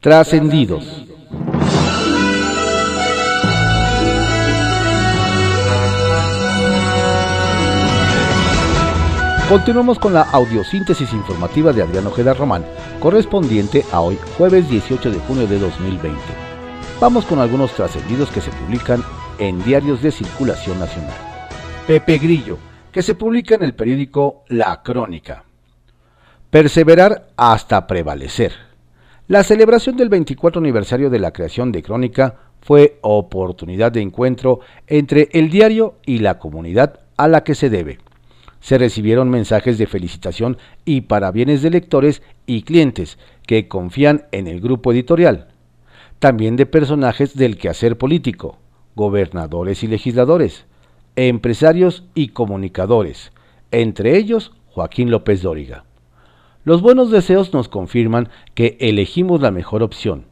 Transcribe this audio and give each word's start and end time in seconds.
Trascendidos. 0.00 1.04
Continuamos 9.46 9.98
con 9.98 10.14
la 10.14 10.22
audiosíntesis 10.22 11.12
informativa 11.12 11.74
de 11.74 11.82
Adriano 11.82 12.08
Ojeda 12.08 12.32
Román, 12.32 12.64
correspondiente 12.98 13.84
a 13.92 14.00
hoy, 14.00 14.18
jueves 14.38 14.70
18 14.70 15.10
de 15.10 15.18
junio 15.18 15.46
de 15.46 15.58
2020. 15.58 16.18
Vamos 16.98 17.26
con 17.26 17.38
algunos 17.38 17.72
trascendidos 17.72 18.30
que 18.30 18.40
se 18.40 18.50
publican 18.52 19.04
en 19.38 19.62
diarios 19.64 20.00
de 20.00 20.12
circulación 20.12 20.78
nacional. 20.78 21.12
Pepe 21.86 22.16
Grillo, 22.16 22.56
que 22.90 23.02
se 23.02 23.14
publica 23.14 23.56
en 23.56 23.64
el 23.64 23.74
periódico 23.74 24.44
La 24.48 24.80
Crónica. 24.82 25.44
Perseverar 26.48 27.28
hasta 27.36 27.86
prevalecer. 27.86 28.69
La 29.30 29.44
celebración 29.44 29.96
del 29.96 30.08
24 30.08 30.60
aniversario 30.60 31.08
de 31.08 31.20
la 31.20 31.30
creación 31.30 31.70
de 31.70 31.84
Crónica 31.84 32.34
fue 32.62 32.98
oportunidad 33.00 33.92
de 33.92 34.00
encuentro 34.00 34.58
entre 34.88 35.28
el 35.30 35.50
diario 35.50 35.94
y 36.04 36.18
la 36.18 36.40
comunidad 36.40 36.98
a 37.16 37.28
la 37.28 37.44
que 37.44 37.54
se 37.54 37.70
debe 37.70 37.98
se 38.58 38.76
recibieron 38.76 39.30
mensajes 39.30 39.78
de 39.78 39.86
felicitación 39.86 40.58
y 40.84 41.02
parabienes 41.02 41.62
de 41.62 41.70
lectores 41.70 42.22
y 42.44 42.62
clientes 42.62 43.18
que 43.46 43.68
confían 43.68 44.24
en 44.32 44.48
el 44.48 44.60
grupo 44.60 44.90
editorial, 44.90 45.46
también 46.18 46.56
de 46.56 46.66
personajes 46.66 47.36
del 47.36 47.56
quehacer 47.56 47.98
político, 47.98 48.58
gobernadores 48.96 49.84
y 49.84 49.86
legisladores, 49.86 50.66
empresarios 51.14 52.02
y 52.16 52.30
comunicadores, 52.30 53.30
entre 53.70 54.16
ellos 54.16 54.50
Joaquín 54.66 55.12
López 55.12 55.40
Dóriga. 55.40 55.84
Los 56.62 56.82
buenos 56.82 57.10
deseos 57.10 57.54
nos 57.54 57.68
confirman 57.68 58.28
que 58.54 58.76
elegimos 58.80 59.40
la 59.40 59.50
mejor 59.50 59.82
opción, 59.82 60.26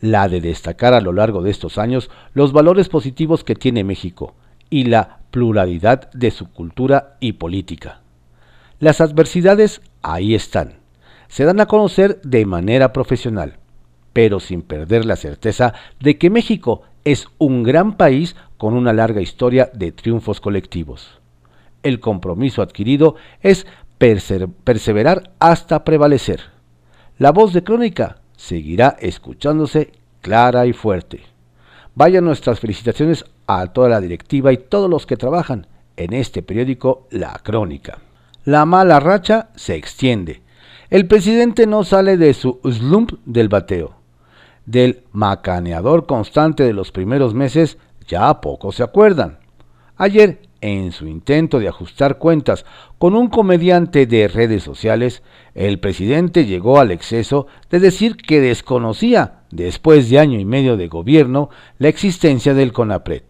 la 0.00 0.28
de 0.28 0.40
destacar 0.40 0.94
a 0.94 1.00
lo 1.00 1.12
largo 1.12 1.42
de 1.42 1.50
estos 1.50 1.78
años 1.78 2.10
los 2.32 2.52
valores 2.52 2.88
positivos 2.88 3.42
que 3.42 3.56
tiene 3.56 3.82
México 3.82 4.34
y 4.70 4.84
la 4.84 5.18
pluralidad 5.32 6.12
de 6.12 6.30
su 6.30 6.50
cultura 6.52 7.16
y 7.18 7.32
política. 7.32 8.02
Las 8.78 9.00
adversidades 9.00 9.82
ahí 10.02 10.36
están. 10.36 10.74
Se 11.26 11.44
dan 11.44 11.58
a 11.58 11.66
conocer 11.66 12.20
de 12.22 12.46
manera 12.46 12.92
profesional, 12.92 13.58
pero 14.12 14.38
sin 14.38 14.62
perder 14.62 15.04
la 15.04 15.16
certeza 15.16 15.74
de 15.98 16.18
que 16.18 16.30
México 16.30 16.82
es 17.04 17.26
un 17.38 17.64
gran 17.64 17.96
país 17.96 18.36
con 18.58 18.74
una 18.74 18.92
larga 18.92 19.20
historia 19.20 19.70
de 19.74 19.90
triunfos 19.90 20.40
colectivos. 20.40 21.20
El 21.82 22.00
compromiso 22.00 22.62
adquirido 22.62 23.16
es 23.42 23.66
perseverar 23.98 25.32
hasta 25.38 25.84
prevalecer. 25.84 26.40
La 27.18 27.32
voz 27.32 27.52
de 27.52 27.62
Crónica 27.62 28.18
seguirá 28.36 28.96
escuchándose 29.00 29.92
clara 30.20 30.66
y 30.66 30.72
fuerte. 30.72 31.22
Vayan 31.94 32.24
nuestras 32.24 32.60
felicitaciones 32.60 33.24
a 33.46 33.66
toda 33.68 33.88
la 33.88 34.00
directiva 34.00 34.52
y 34.52 34.56
todos 34.56 34.90
los 34.90 35.06
que 35.06 35.16
trabajan 35.16 35.66
en 35.96 36.12
este 36.12 36.42
periódico 36.42 37.06
La 37.10 37.38
Crónica. 37.42 37.98
La 38.44 38.64
mala 38.64 39.00
racha 39.00 39.48
se 39.54 39.76
extiende. 39.76 40.42
El 40.90 41.06
presidente 41.06 41.66
no 41.66 41.84
sale 41.84 42.16
de 42.16 42.34
su 42.34 42.60
slump 42.64 43.12
del 43.24 43.48
bateo. 43.48 43.96
Del 44.66 45.02
macaneador 45.12 46.06
constante 46.06 46.62
de 46.64 46.72
los 46.72 46.90
primeros 46.90 47.32
meses 47.34 47.78
ya 48.06 48.40
pocos 48.40 48.76
se 48.76 48.82
acuerdan. 48.82 49.38
Ayer, 49.96 50.42
en 50.64 50.92
su 50.92 51.06
intento 51.06 51.58
de 51.58 51.68
ajustar 51.68 52.16
cuentas 52.16 52.64
con 52.96 53.14
un 53.14 53.28
comediante 53.28 54.06
de 54.06 54.28
redes 54.28 54.62
sociales, 54.62 55.22
el 55.54 55.78
presidente 55.78 56.46
llegó 56.46 56.80
al 56.80 56.90
exceso 56.90 57.46
de 57.68 57.80
decir 57.80 58.16
que 58.16 58.40
desconocía, 58.40 59.42
después 59.50 60.08
de 60.08 60.18
año 60.18 60.40
y 60.40 60.46
medio 60.46 60.78
de 60.78 60.88
gobierno, 60.88 61.50
la 61.78 61.88
existencia 61.88 62.54
del 62.54 62.72
CONAPRED. 62.72 63.24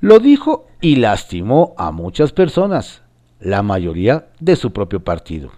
Lo 0.00 0.18
dijo 0.18 0.66
y 0.82 0.96
lastimó 0.96 1.74
a 1.78 1.90
muchas 1.90 2.32
personas, 2.32 3.02
la 3.40 3.62
mayoría 3.62 4.26
de 4.38 4.56
su 4.56 4.74
propio 4.74 5.02
partido. 5.02 5.52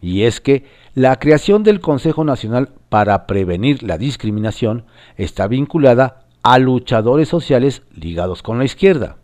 Y 0.00 0.22
es 0.22 0.40
que 0.40 0.66
la 0.94 1.18
creación 1.18 1.64
del 1.64 1.80
Consejo 1.80 2.22
Nacional 2.22 2.70
para 2.88 3.26
Prevenir 3.26 3.82
la 3.82 3.98
Discriminación 3.98 4.84
está 5.16 5.48
vinculada 5.48 6.26
a 6.44 6.60
luchadores 6.60 7.28
sociales 7.28 7.82
ligados 7.92 8.42
con 8.42 8.58
la 8.58 8.64
izquierda, 8.64 9.16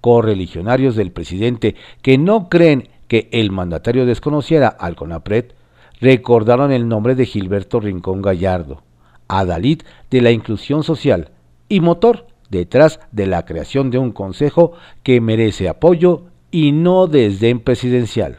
correligionarios 0.00 0.96
del 0.96 1.12
presidente 1.12 1.74
que 2.02 2.18
no 2.18 2.48
creen 2.48 2.88
que 3.08 3.28
el 3.32 3.50
mandatario 3.50 4.06
desconociera 4.06 4.68
al 4.68 4.96
CONAPRED, 4.96 5.52
recordaron 6.00 6.72
el 6.72 6.88
nombre 6.88 7.14
de 7.14 7.26
Gilberto 7.26 7.80
Rincón 7.80 8.22
Gallardo, 8.22 8.82
adalid 9.26 9.82
de 10.10 10.20
la 10.20 10.30
inclusión 10.30 10.82
social 10.82 11.30
y 11.68 11.80
motor 11.80 12.26
detrás 12.50 13.00
de 13.12 13.26
la 13.26 13.44
creación 13.44 13.90
de 13.90 13.98
un 13.98 14.12
consejo 14.12 14.72
que 15.02 15.20
merece 15.20 15.68
apoyo 15.68 16.24
y 16.50 16.72
no 16.72 17.06
desdén 17.06 17.60
presidencial. 17.60 18.38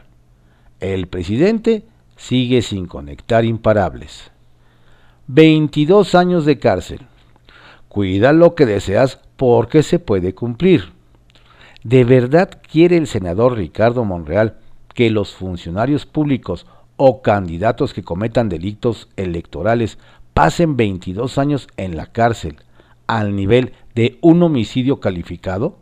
El 0.80 1.06
presidente 1.06 1.84
sigue 2.16 2.62
sin 2.62 2.86
conectar 2.86 3.44
imparables. 3.44 4.30
22 5.26 6.14
años 6.14 6.44
de 6.44 6.58
cárcel. 6.58 7.00
Cuida 7.88 8.32
lo 8.32 8.54
que 8.54 8.66
deseas 8.66 9.20
porque 9.36 9.82
se 9.82 9.98
puede 9.98 10.34
cumplir. 10.34 10.92
¿De 11.82 12.04
verdad 12.04 12.50
quiere 12.70 12.98
el 12.98 13.06
senador 13.06 13.56
Ricardo 13.56 14.04
Monreal 14.04 14.58
que 14.94 15.08
los 15.08 15.34
funcionarios 15.34 16.04
públicos 16.04 16.66
o 16.96 17.22
candidatos 17.22 17.94
que 17.94 18.02
cometan 18.02 18.50
delitos 18.50 19.08
electorales 19.16 19.98
pasen 20.34 20.76
22 20.76 21.38
años 21.38 21.68
en 21.78 21.96
la 21.96 22.06
cárcel 22.06 22.56
al 23.06 23.34
nivel 23.34 23.72
de 23.94 24.18
un 24.20 24.42
homicidio 24.42 25.00
calificado? 25.00 25.78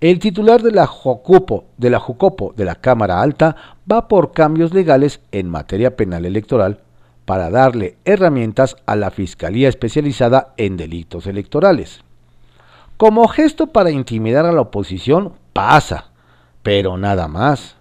El 0.00 0.18
titular 0.18 0.62
de 0.62 0.70
la 0.72 0.86
Jocupo, 0.86 1.66
de 1.76 1.90
la 1.90 2.00
Jucopo 2.00 2.54
de 2.56 2.64
la 2.64 2.76
Cámara 2.76 3.20
Alta 3.20 3.56
va 3.90 4.08
por 4.08 4.32
cambios 4.32 4.72
legales 4.72 5.20
en 5.30 5.50
materia 5.50 5.94
penal 5.94 6.24
electoral 6.24 6.80
para 7.26 7.50
darle 7.50 7.98
herramientas 8.06 8.76
a 8.86 8.96
la 8.96 9.10
Fiscalía 9.10 9.68
especializada 9.68 10.54
en 10.56 10.78
delitos 10.78 11.26
electorales. 11.26 12.02
Como 13.00 13.28
gesto 13.28 13.68
para 13.68 13.90
intimidar 13.90 14.44
a 14.44 14.52
la 14.52 14.60
oposición, 14.60 15.32
pasa, 15.54 16.10
pero 16.62 16.98
nada 16.98 17.28
más. 17.28 17.76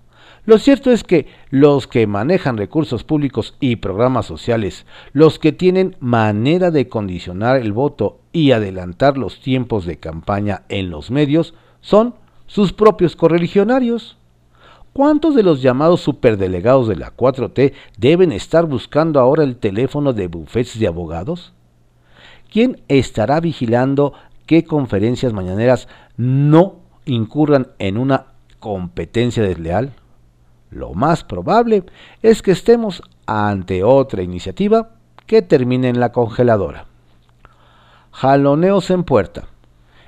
Lo 0.45 0.57
cierto 0.59 0.91
es 0.91 1.03
que 1.03 1.27
los 1.49 1.87
que 1.87 2.07
manejan 2.07 2.55
recursos 2.55 3.03
públicos 3.03 3.53
y 3.59 3.75
programas 3.75 4.27
sociales, 4.27 4.85
los 5.11 5.37
que 5.37 5.51
tienen 5.51 5.97
manera 5.99 6.71
de 6.71 6.87
condicionar 6.87 7.57
el 7.57 7.73
voto 7.73 8.21
y 8.31 8.51
adelantar 8.51 9.17
los 9.17 9.41
tiempos 9.41 9.85
de 9.85 9.97
campaña 9.97 10.63
en 10.69 10.89
los 10.89 11.11
medios, 11.11 11.53
son 11.81 12.15
sus 12.47 12.71
propios 12.71 13.17
correligionarios. 13.17 14.17
¿Cuántos 14.93 15.35
de 15.35 15.43
los 15.43 15.61
llamados 15.61 15.99
superdelegados 15.99 16.87
de 16.87 16.95
la 16.95 17.13
4T 17.13 17.73
deben 17.97 18.31
estar 18.31 18.67
buscando 18.67 19.19
ahora 19.19 19.43
el 19.43 19.57
teléfono 19.57 20.13
de 20.13 20.27
bufetes 20.27 20.79
de 20.79 20.87
abogados? 20.87 21.51
¿Quién 22.51 22.81
estará 22.87 23.41
vigilando 23.41 24.13
qué 24.49 24.63
conferencias 24.63 25.31
mañaneras 25.31 25.87
no 26.17 26.77
incurran 27.05 27.67
en 27.77 27.99
una 27.99 28.25
competencia 28.59 29.43
desleal? 29.43 29.93
Lo 30.71 30.95
más 30.95 31.23
probable 31.23 31.83
es 32.23 32.41
que 32.41 32.49
estemos 32.49 33.03
ante 33.27 33.83
otra 33.83 34.23
iniciativa 34.23 34.89
que 35.27 35.43
termine 35.43 35.89
en 35.89 35.99
la 35.99 36.11
congeladora. 36.11 36.87
Jaloneos 38.11 38.89
en 38.89 39.03
puerta. 39.03 39.49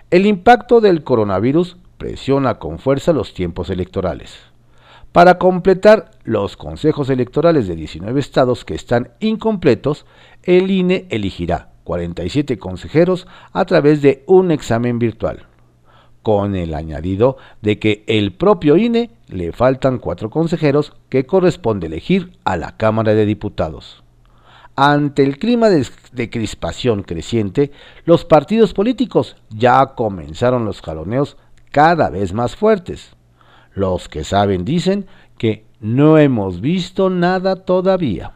El 0.10 0.26
impacto 0.26 0.82
del 0.82 1.04
coronavirus 1.04 1.78
presiona 2.00 2.58
con 2.58 2.80
fuerza 2.80 3.14
los 3.14 3.36
tiempos 3.36 3.70
electorales. 3.70 4.40
Para 5.12 5.38
completar 5.38 6.10
los 6.24 6.58
consejos 6.58 7.12
electorales 7.12 7.68
de 7.68 7.76
19 7.76 8.20
estados 8.20 8.66
que 8.66 8.74
están 8.74 9.12
incompletos, 9.20 10.08
el 10.42 10.72
INE 10.72 11.06
elegirá 11.12 11.71
47 11.92 12.58
consejeros 12.58 13.28
a 13.52 13.66
través 13.66 14.02
de 14.02 14.24
un 14.26 14.52
examen 14.52 14.98
virtual 14.98 15.48
con 16.24 16.56
el 16.56 16.74
añadido 16.74 17.36
de 17.62 17.80
que 17.80 18.06
el 18.08 18.32
propio 18.32 18.78
INE 18.78 19.10
le 19.28 19.52
faltan 19.52 19.98
cuatro 19.98 20.30
consejeros 20.30 20.94
que 21.10 21.26
corresponde 21.26 21.88
elegir 21.88 22.38
a 22.46 22.56
la 22.56 22.78
Cámara 22.78 23.14
de 23.14 23.26
Diputados. 23.26 24.06
Ante 24.78 25.24
el 25.24 25.38
clima 25.38 25.68
de, 25.70 26.30
crispación 26.30 27.04
creciente, 27.04 27.74
los 28.06 28.24
partidos 28.24 28.74
políticos 28.74 29.36
ya 29.50 29.86
comenzaron 29.88 30.64
los 30.64 30.82
jaloneos 30.82 31.36
cada 31.72 32.10
vez 32.10 32.32
más 32.32 32.56
fuertes. 32.56 33.18
Los 33.74 34.08
que 34.08 34.24
saben 34.24 34.64
dicen 34.64 35.08
que 35.38 35.66
no 35.82 36.18
hemos 36.18 36.62
visto 36.62 37.10
nada 37.10 37.58
todavía. 37.58 38.32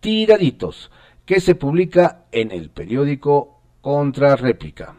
Tiraditos, 0.00 0.90
que 1.26 1.40
se 1.40 1.54
publica 1.54 2.24
en 2.32 2.50
el 2.50 2.70
periódico 2.70 3.60
Contra 3.82 4.34
Réplica 4.34 4.94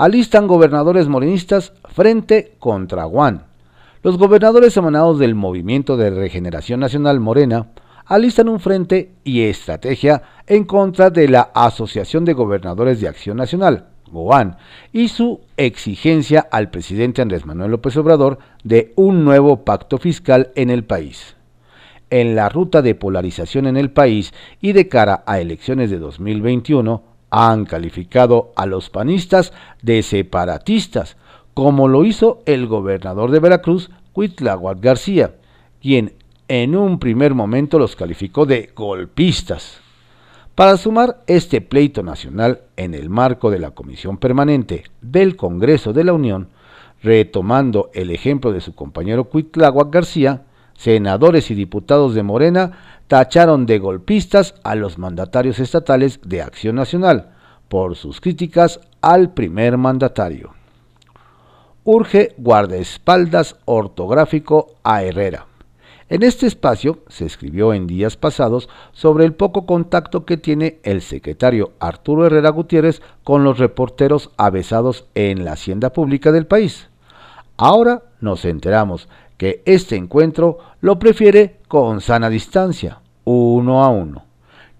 alistan 0.00 0.46
gobernadores 0.46 1.08
morenistas 1.08 1.74
frente 1.90 2.54
contra 2.58 3.04
Juan. 3.04 3.44
Los 4.02 4.16
gobernadores 4.16 4.74
emanados 4.78 5.18
del 5.18 5.34
Movimiento 5.34 5.98
de 5.98 6.08
Regeneración 6.08 6.80
Nacional 6.80 7.20
Morena 7.20 7.68
alistan 8.06 8.48
un 8.48 8.60
frente 8.60 9.12
y 9.24 9.42
estrategia 9.42 10.22
en 10.46 10.64
contra 10.64 11.10
de 11.10 11.28
la 11.28 11.50
Asociación 11.54 12.24
de 12.24 12.32
Gobernadores 12.32 13.02
de 13.02 13.08
Acción 13.08 13.36
Nacional, 13.36 13.88
GOAN, 14.10 14.56
y 14.90 15.08
su 15.08 15.42
exigencia 15.58 16.48
al 16.50 16.70
presidente 16.70 17.20
Andrés 17.20 17.44
Manuel 17.44 17.72
López 17.72 17.94
Obrador 17.98 18.38
de 18.64 18.94
un 18.96 19.22
nuevo 19.22 19.66
pacto 19.66 19.98
fiscal 19.98 20.50
en 20.54 20.70
el 20.70 20.84
país. 20.84 21.36
En 22.10 22.34
la 22.34 22.48
ruta 22.48 22.82
de 22.82 22.96
polarización 22.96 23.66
en 23.66 23.76
el 23.76 23.90
país 23.90 24.34
y 24.60 24.72
de 24.72 24.88
cara 24.88 25.22
a 25.26 25.38
elecciones 25.40 25.90
de 25.90 25.98
2021, 25.98 27.04
han 27.30 27.64
calificado 27.64 28.52
a 28.56 28.66
los 28.66 28.90
panistas 28.90 29.52
de 29.82 30.02
separatistas, 30.02 31.16
como 31.54 31.86
lo 31.86 32.04
hizo 32.04 32.42
el 32.46 32.66
gobernador 32.66 33.30
de 33.30 33.38
Veracruz, 33.38 33.90
Cuitláhuac 34.12 34.80
García, 34.80 35.36
quien 35.80 36.14
en 36.48 36.74
un 36.74 36.98
primer 36.98 37.34
momento 37.34 37.78
los 37.78 37.94
calificó 37.94 38.44
de 38.44 38.72
golpistas. 38.74 39.80
Para 40.56 40.76
sumar 40.76 41.22
este 41.28 41.60
pleito 41.60 42.02
nacional 42.02 42.62
en 42.76 42.94
el 42.94 43.08
marco 43.08 43.50
de 43.50 43.60
la 43.60 43.70
Comisión 43.70 44.18
Permanente 44.18 44.82
del 45.00 45.36
Congreso 45.36 45.92
de 45.92 46.04
la 46.04 46.12
Unión, 46.12 46.48
retomando 47.02 47.90
el 47.94 48.10
ejemplo 48.10 48.52
de 48.52 48.60
su 48.60 48.74
compañero 48.74 49.24
Cuitláhuac 49.24 49.92
García, 49.92 50.42
senadores 50.80 51.50
y 51.50 51.54
diputados 51.54 52.14
de 52.14 52.22
Morena 52.22 52.72
tacharon 53.06 53.66
de 53.66 53.78
golpistas 53.78 54.54
a 54.64 54.74
los 54.74 54.96
mandatarios 54.96 55.58
estatales 55.58 56.20
de 56.24 56.40
Acción 56.40 56.76
Nacional 56.76 57.32
por 57.68 57.96
sus 57.96 58.18
críticas 58.18 58.80
al 59.02 59.34
primer 59.34 59.76
mandatario. 59.76 60.54
Urge 61.84 62.34
guardaespaldas 62.38 63.56
ortográfico 63.66 64.68
a 64.82 65.02
Herrera. 65.02 65.44
En 66.08 66.22
este 66.22 66.46
espacio 66.46 67.00
se 67.08 67.26
escribió 67.26 67.74
en 67.74 67.86
días 67.86 68.16
pasados 68.16 68.70
sobre 68.92 69.26
el 69.26 69.34
poco 69.34 69.66
contacto 69.66 70.24
que 70.24 70.38
tiene 70.38 70.78
el 70.82 71.02
secretario 71.02 71.72
Arturo 71.78 72.24
Herrera 72.24 72.48
Gutiérrez 72.48 73.02
con 73.22 73.44
los 73.44 73.58
reporteros 73.58 74.30
avesados 74.38 75.04
en 75.14 75.44
la 75.44 75.52
hacienda 75.52 75.92
pública 75.92 76.32
del 76.32 76.46
país. 76.46 76.88
Ahora 77.58 78.04
nos 78.22 78.46
enteramos 78.46 79.08
que 79.40 79.62
este 79.64 79.96
encuentro 79.96 80.58
lo 80.82 80.98
prefiere 80.98 81.60
con 81.66 82.02
sana 82.02 82.28
distancia, 82.28 83.00
uno 83.24 83.82
a 83.82 83.88
uno. 83.88 84.26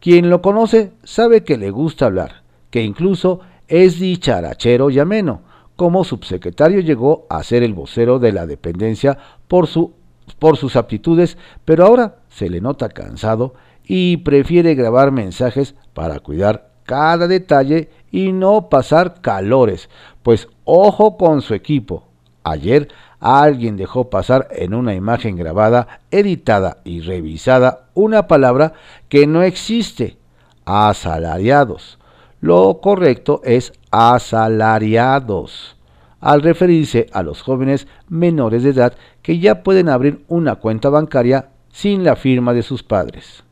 Quien 0.01 0.29
lo 0.29 0.43
conoce 0.43 0.93
sabe 1.03 1.45
que 1.45 1.57
le 1.57 1.71
gusta 1.71 2.05
hablar, 2.05 2.43
que 2.69 2.83
incluso 2.83 3.41
es 3.69 3.99
dicharachero 3.99 4.91
y 4.91 4.99
ameno. 4.99 5.41
Como 5.77 6.05
subsecretario 6.05 6.81
llegó 6.81 7.27
a 7.31 7.43
ser 7.43 7.63
el 7.63 7.73
vocero 7.73 8.19
de 8.19 8.33
la 8.33 8.47
dependencia 8.47 9.17
por, 9.49 9.67
su, 9.67 9.95
por 10.39 10.59
sus 10.59 10.77
aptitudes, 10.77 11.39
pero 11.65 11.87
ahora 11.87 12.17
se 12.29 12.51
le 12.51 12.61
nota 12.61 12.91
cansado 12.91 13.55
y 13.87 14.19
prefiere 14.19 14.75
grabar 14.75 15.11
mensajes 15.11 15.75
para 15.95 16.21
cuidar 16.21 16.69
cada 16.85 17.27
detalle 17.27 17.89
y 18.11 18.33
no 18.33 18.69
pasar 18.69 19.23
calores, 19.23 19.89
pues 20.23 20.49
ojo 20.65 21.17
con 21.17 21.41
su 21.41 21.55
equipo. 21.55 22.11
Ayer 22.43 22.89
alguien 23.21 23.77
dejó 23.77 24.09
pasar 24.11 24.49
en 24.51 24.75
una 24.75 24.95
imagen 24.95 25.37
grabada, 25.37 26.01
editada 26.11 26.79
y 26.85 27.01
revisada 27.01 27.89
una 27.95 28.27
palabra 28.27 28.73
que 29.09 29.27
no 29.27 29.43
existe, 29.43 30.17
asalariados. 30.65 31.99
Lo 32.41 32.81
correcto 32.81 33.43
es 33.45 33.73
asalariados, 33.91 35.77
al 36.21 36.43
referirse 36.43 37.07
a 37.13 37.23
los 37.23 37.43
jóvenes 37.43 37.87
menores 38.09 38.63
de 38.63 38.71
edad 38.71 38.95
que 39.23 39.39
ya 39.39 39.63
pueden 39.63 39.91
abrir 39.91 40.25
una 40.29 40.57
cuenta 40.57 40.89
bancaria 40.89 41.51
sin 41.71 42.03
la 42.03 42.17
firma 42.17 42.55
de 42.55 42.63
sus 42.63 42.83
padres. 42.83 43.45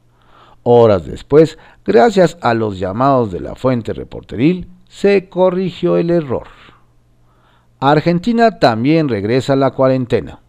Horas 0.62 1.06
después, 1.06 1.59
gracias 1.85 2.38
a 2.41 2.55
los 2.55 2.79
llamados 2.79 3.31
de 3.31 3.41
la 3.41 3.55
fuente 3.55 3.93
reporteril, 3.93 4.69
se 4.88 5.29
corrigió 5.29 5.97
el 5.97 6.11
error. 6.11 6.57
Argentina 7.80 8.58
también 8.58 9.08
regresa 9.08 9.52
a 9.52 9.56
la 9.56 9.70
cuarentena. 9.70 10.40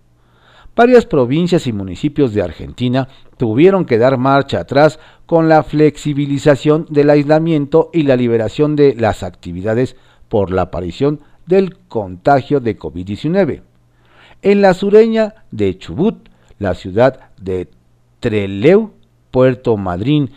Varias 0.76 1.06
provincias 1.06 1.68
y 1.68 1.74
municipios 1.74 2.34
de 2.34 2.42
Argentina 2.42 3.08
tuvieron 3.38 3.86
que 3.86 3.98
dar 3.98 4.18
marcha 4.18 4.62
atrás 4.62 5.00
con 5.26 5.50
la 5.50 5.64
flexibilización 5.64 6.88
del 6.90 7.10
aislamiento 7.10 7.90
y 7.94 8.04
la 8.04 8.16
liberación 8.16 8.76
de 8.76 8.96
las 8.96 9.24
actividades 9.24 9.96
por 10.30 10.52
la 10.52 10.64
aparición 10.64 11.20
del 11.46 11.78
contagio 11.88 12.62
de 12.62 12.78
COVID-19. 12.80 13.62
En 14.42 14.62
la 14.62 14.74
sureña 14.74 15.36
de 15.52 15.78
Chubut, 15.78 16.30
la 16.60 16.74
ciudad 16.76 17.32
de 17.40 17.70
Treleu, 18.22 18.92
Puerto 19.32 19.76
Madryn, 19.76 20.32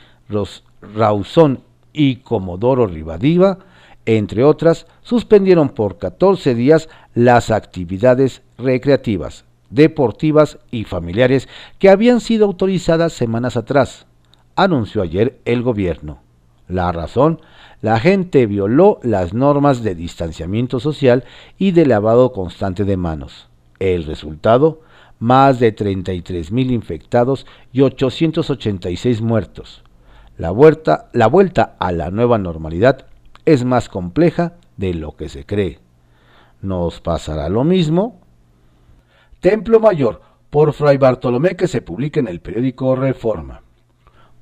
Rauzón 0.95 1.61
y 1.93 2.17
Comodoro 2.17 2.87
Rivadiva, 2.87 3.59
entre 4.07 4.45
otras, 4.45 4.87
suspendieron 5.03 5.69
por 5.69 5.99
14 5.99 6.55
días 6.55 6.89
las 7.15 7.51
actividades 7.51 8.43
recreativas, 8.59 9.45
deportivas 9.71 10.59
y 10.71 10.85
familiares 10.85 11.49
que 11.79 11.89
habían 11.89 12.21
sido 12.21 12.47
autorizadas 12.47 13.13
semanas 13.13 13.57
atrás, 13.57 14.07
anunció 14.57 15.03
ayer 15.03 15.39
el 15.45 15.63
gobierno. 15.63 16.19
La 16.69 16.91
razón, 16.91 17.41
la 17.81 18.01
gente 18.01 18.47
violó 18.47 18.99
las 19.03 19.35
normas 19.35 19.83
de 19.83 19.95
distanciamiento 19.95 20.81
social 20.81 21.25
y 21.59 21.73
de 21.73 21.87
lavado 21.87 22.33
constante 22.33 22.85
de 22.85 22.97
manos. 22.97 23.49
El 23.79 24.05
resultado, 24.05 24.81
más 25.19 25.61
de 25.61 25.73
33 25.73 26.51
mil 26.51 26.71
infectados 26.71 27.47
y 27.73 27.83
886 27.83 29.21
muertos. 29.21 29.83
La 30.39 30.51
vuelta, 30.51 31.09
la 31.13 31.27
vuelta 31.27 31.77
a 31.79 31.93
la 31.93 32.11
nueva 32.11 32.39
normalidad 32.39 33.07
es 33.45 33.65
más 33.65 33.89
compleja 33.89 34.55
de 34.77 34.95
lo 34.95 35.17
que 35.17 35.29
se 35.29 35.45
cree. 35.45 35.79
¿Nos 36.61 37.01
pasará 37.01 37.49
lo 37.49 37.65
mismo? 37.65 38.21
Templo 39.41 39.81
Mayor, 39.81 40.21
por 40.51 40.73
Fray 40.73 40.97
Bartolomé, 40.97 41.57
que 41.57 41.67
se 41.67 41.83
publica 41.83 42.21
en 42.21 42.29
el 42.29 42.41
periódico 42.41 42.95
Reforma. 42.95 43.63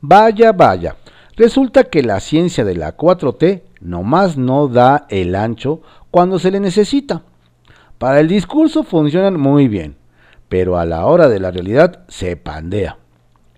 Vaya, 0.02 0.52
vaya, 0.52 0.96
resulta 1.36 1.84
que 1.84 2.02
la 2.02 2.20
ciencia 2.20 2.64
de 2.64 2.74
la 2.74 2.96
4T 2.96 3.62
nomás 3.80 4.36
no 4.36 4.68
da 4.68 5.06
el 5.08 5.34
ancho 5.34 5.82
cuando 6.10 6.38
se 6.38 6.50
le 6.50 6.60
necesita. 6.60 7.22
Para 7.98 8.20
el 8.20 8.28
discurso 8.28 8.82
funcionan 8.82 9.38
muy 9.38 9.68
bien, 9.68 9.96
pero 10.48 10.78
a 10.78 10.84
la 10.84 11.06
hora 11.06 11.28
de 11.28 11.38
la 11.38 11.50
realidad 11.50 12.04
se 12.08 12.36
pandea. 12.36 12.98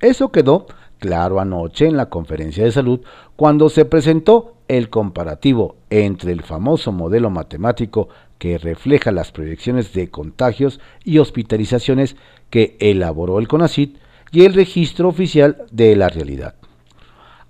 Eso 0.01 0.33
quedó 0.33 0.67
claro 0.99 1.41
anoche 1.41 1.87
en 1.87 1.97
la 1.97 2.09
conferencia 2.09 2.65
de 2.65 2.71
salud 2.71 3.01
cuando 3.35 3.69
se 3.69 3.85
presentó 3.85 4.57
el 4.69 4.91
comparativo 4.91 5.77
entre 5.91 6.33
el 6.33 6.43
famoso 6.43 6.93
modelo 6.93 7.31
matemático 7.31 8.09
que 8.39 8.59
refleja 8.59 9.13
las 9.13 9.33
proyecciones 9.33 9.93
de 9.93 10.11
contagios 10.11 10.81
y 11.05 11.19
hospitalizaciones 11.19 12.17
que 12.51 12.77
elaboró 12.81 13.39
el 13.39 13.49
CONACIT 13.49 13.99
y 14.33 14.45
el 14.45 14.55
registro 14.55 15.09
oficial 15.09 15.65
de 15.71 15.95
la 15.95 16.09
realidad. 16.09 16.55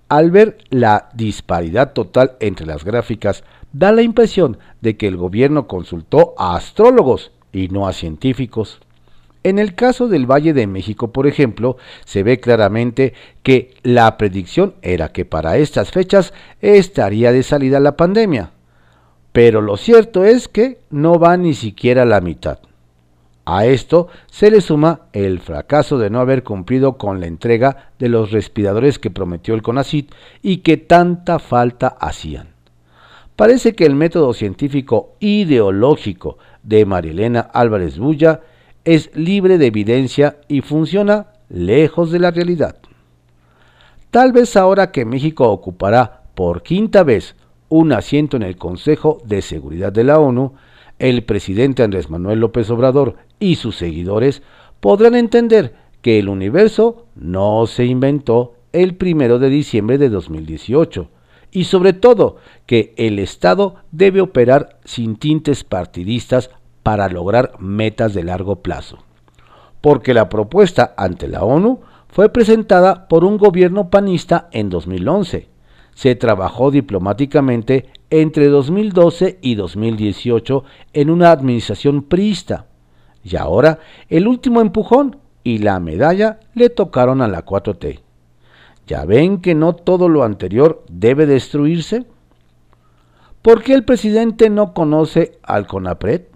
Al 0.09 0.31
ver 0.31 0.59
la 0.69 1.09
disparidad 1.14 1.95
total 1.95 2.37
entre 2.40 2.66
las 2.66 2.85
gráficas, 2.85 3.45
da 3.73 3.92
la 3.92 4.02
impresión 4.02 4.59
de 4.83 4.97
que 4.97 5.07
el 5.07 5.16
gobierno 5.16 5.66
consultó 5.66 6.35
a 6.37 6.54
astrólogos 6.54 7.33
y 7.52 7.69
no 7.69 7.87
a 7.87 7.95
científicos. 7.95 8.81
En 9.44 9.58
el 9.58 9.75
caso 9.75 10.06
del 10.06 10.30
Valle 10.30 10.52
de 10.52 10.66
México, 10.66 11.12
por 11.12 11.26
ejemplo, 11.26 11.76
se 12.04 12.22
ve 12.22 12.38
claramente 12.38 13.12
que 13.42 13.75
la 13.82 14.16
predicción 14.16 14.75
era 14.82 15.11
que 15.11 15.25
para 15.25 15.56
estas 15.56 15.90
fechas 15.90 16.32
estaría 16.61 17.32
de 17.32 17.42
salida 17.42 17.80
la 17.80 17.96
pandemia. 17.96 18.52
Pero 19.32 19.61
lo 19.61 19.76
cierto 19.76 20.25
es 20.25 20.46
que 20.46 20.78
no 20.90 21.18
va 21.18 21.37
ni 21.37 21.54
siquiera 21.54 22.04
la 22.04 22.20
mitad. 22.20 22.61
A 23.44 23.66
esto 23.66 24.06
se 24.30 24.52
le 24.52 24.61
suma 24.61 25.00
el 25.12 25.40
fracaso 25.40 25.99
de 25.99 26.11
no 26.11 26.20
haber 26.20 26.44
cumplido 26.44 26.96
con 26.96 27.18
la 27.18 27.26
entrega 27.26 27.90
de 27.99 28.08
los 28.08 28.30
respiradores 28.30 29.00
que 29.00 29.11
prometió 29.11 29.54
el 29.54 29.62
CONACIT 29.62 30.12
y 30.42 30.58
que 30.58 30.76
tanta 30.76 31.40
falta 31.40 31.88
hacían. 31.88 32.50
Parece 33.34 33.75
que 33.75 33.87
el 33.87 33.96
método 33.96 34.32
científico 34.34 35.14
ideológico 35.18 36.38
de 36.62 36.84
Marilena 36.87 37.40
Álvarez 37.40 37.99
Bulla 37.99 38.42
es 38.84 39.10
libre 39.14 39.58
de 39.58 39.66
evidencia 39.66 40.38
y 40.48 40.60
funciona 40.60 41.28
lejos 41.48 42.10
de 42.10 42.18
la 42.18 42.30
realidad. 42.30 42.76
Tal 44.10 44.32
vez 44.32 44.56
ahora 44.56 44.90
que 44.90 45.04
México 45.04 45.48
ocupará 45.50 46.24
por 46.34 46.62
quinta 46.62 47.02
vez 47.02 47.36
un 47.68 47.92
asiento 47.92 48.36
en 48.36 48.42
el 48.42 48.56
Consejo 48.56 49.18
de 49.24 49.40
Seguridad 49.40 49.92
de 49.92 50.04
la 50.04 50.18
ONU, 50.18 50.54
el 50.98 51.24
presidente 51.24 51.82
Andrés 51.82 52.10
Manuel 52.10 52.40
López 52.40 52.68
Obrador 52.70 53.16
y 53.40 53.56
sus 53.56 53.76
seguidores 53.76 54.42
podrán 54.80 55.14
entender 55.14 55.74
que 56.02 56.18
el 56.18 56.28
universo 56.28 57.06
no 57.14 57.66
se 57.66 57.86
inventó 57.86 58.54
el 58.72 58.96
primero 58.96 59.38
de 59.38 59.48
diciembre 59.48 59.98
de 59.98 60.08
2018 60.08 61.08
y 61.50 61.64
sobre 61.64 61.92
todo 61.92 62.36
que 62.66 62.94
el 62.96 63.18
Estado 63.18 63.76
debe 63.92 64.20
operar 64.20 64.80
sin 64.84 65.16
tintes 65.16 65.64
partidistas 65.64 66.50
para 66.82 67.08
lograr 67.08 67.52
metas 67.58 68.14
de 68.14 68.24
largo 68.24 68.56
plazo. 68.56 68.98
Porque 69.80 70.14
la 70.14 70.28
propuesta 70.28 70.94
ante 70.96 71.28
la 71.28 71.42
ONU 71.42 71.80
fue 72.08 72.28
presentada 72.28 73.08
por 73.08 73.24
un 73.24 73.38
gobierno 73.38 73.88
panista 73.90 74.48
en 74.52 74.68
2011. 74.68 75.48
Se 75.94 76.14
trabajó 76.14 76.70
diplomáticamente 76.70 77.88
entre 78.10 78.48
2012 78.48 79.38
y 79.40 79.54
2018 79.54 80.64
en 80.92 81.10
una 81.10 81.30
administración 81.30 82.02
priista. 82.02 82.66
Y 83.24 83.36
ahora 83.36 83.78
el 84.08 84.28
último 84.28 84.60
empujón 84.60 85.16
y 85.44 85.58
la 85.58 85.80
medalla 85.80 86.40
le 86.54 86.70
tocaron 86.70 87.22
a 87.22 87.28
la 87.28 87.44
4T. 87.44 88.00
¿Ya 88.86 89.04
ven 89.04 89.40
que 89.40 89.54
no 89.54 89.74
todo 89.74 90.08
lo 90.08 90.24
anterior 90.24 90.84
debe 90.90 91.26
destruirse? 91.26 92.04
¿Por 93.40 93.62
qué 93.62 93.74
el 93.74 93.84
presidente 93.84 94.50
no 94.50 94.74
conoce 94.74 95.38
al 95.42 95.66
CONAPRED? 95.66 96.31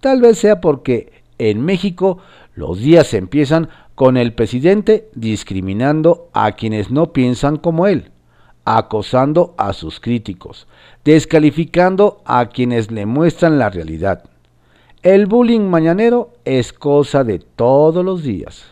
Tal 0.00 0.20
vez 0.20 0.38
sea 0.38 0.60
porque 0.60 1.12
en 1.38 1.64
México 1.64 2.18
los 2.54 2.78
días 2.78 3.12
empiezan 3.14 3.68
con 3.94 4.16
el 4.16 4.34
presidente 4.34 5.08
discriminando 5.14 6.28
a 6.32 6.52
quienes 6.52 6.90
no 6.90 7.12
piensan 7.12 7.56
como 7.56 7.86
él, 7.86 8.10
acosando 8.64 9.54
a 9.56 9.72
sus 9.72 10.00
críticos, 10.00 10.66
descalificando 11.04 12.20
a 12.24 12.46
quienes 12.46 12.90
le 12.90 13.06
muestran 13.06 13.58
la 13.58 13.70
realidad. 13.70 14.24
El 15.02 15.26
bullying 15.26 15.60
mañanero 15.60 16.32
es 16.44 16.72
cosa 16.72 17.24
de 17.24 17.38
todos 17.38 18.04
los 18.04 18.22
días. 18.22 18.64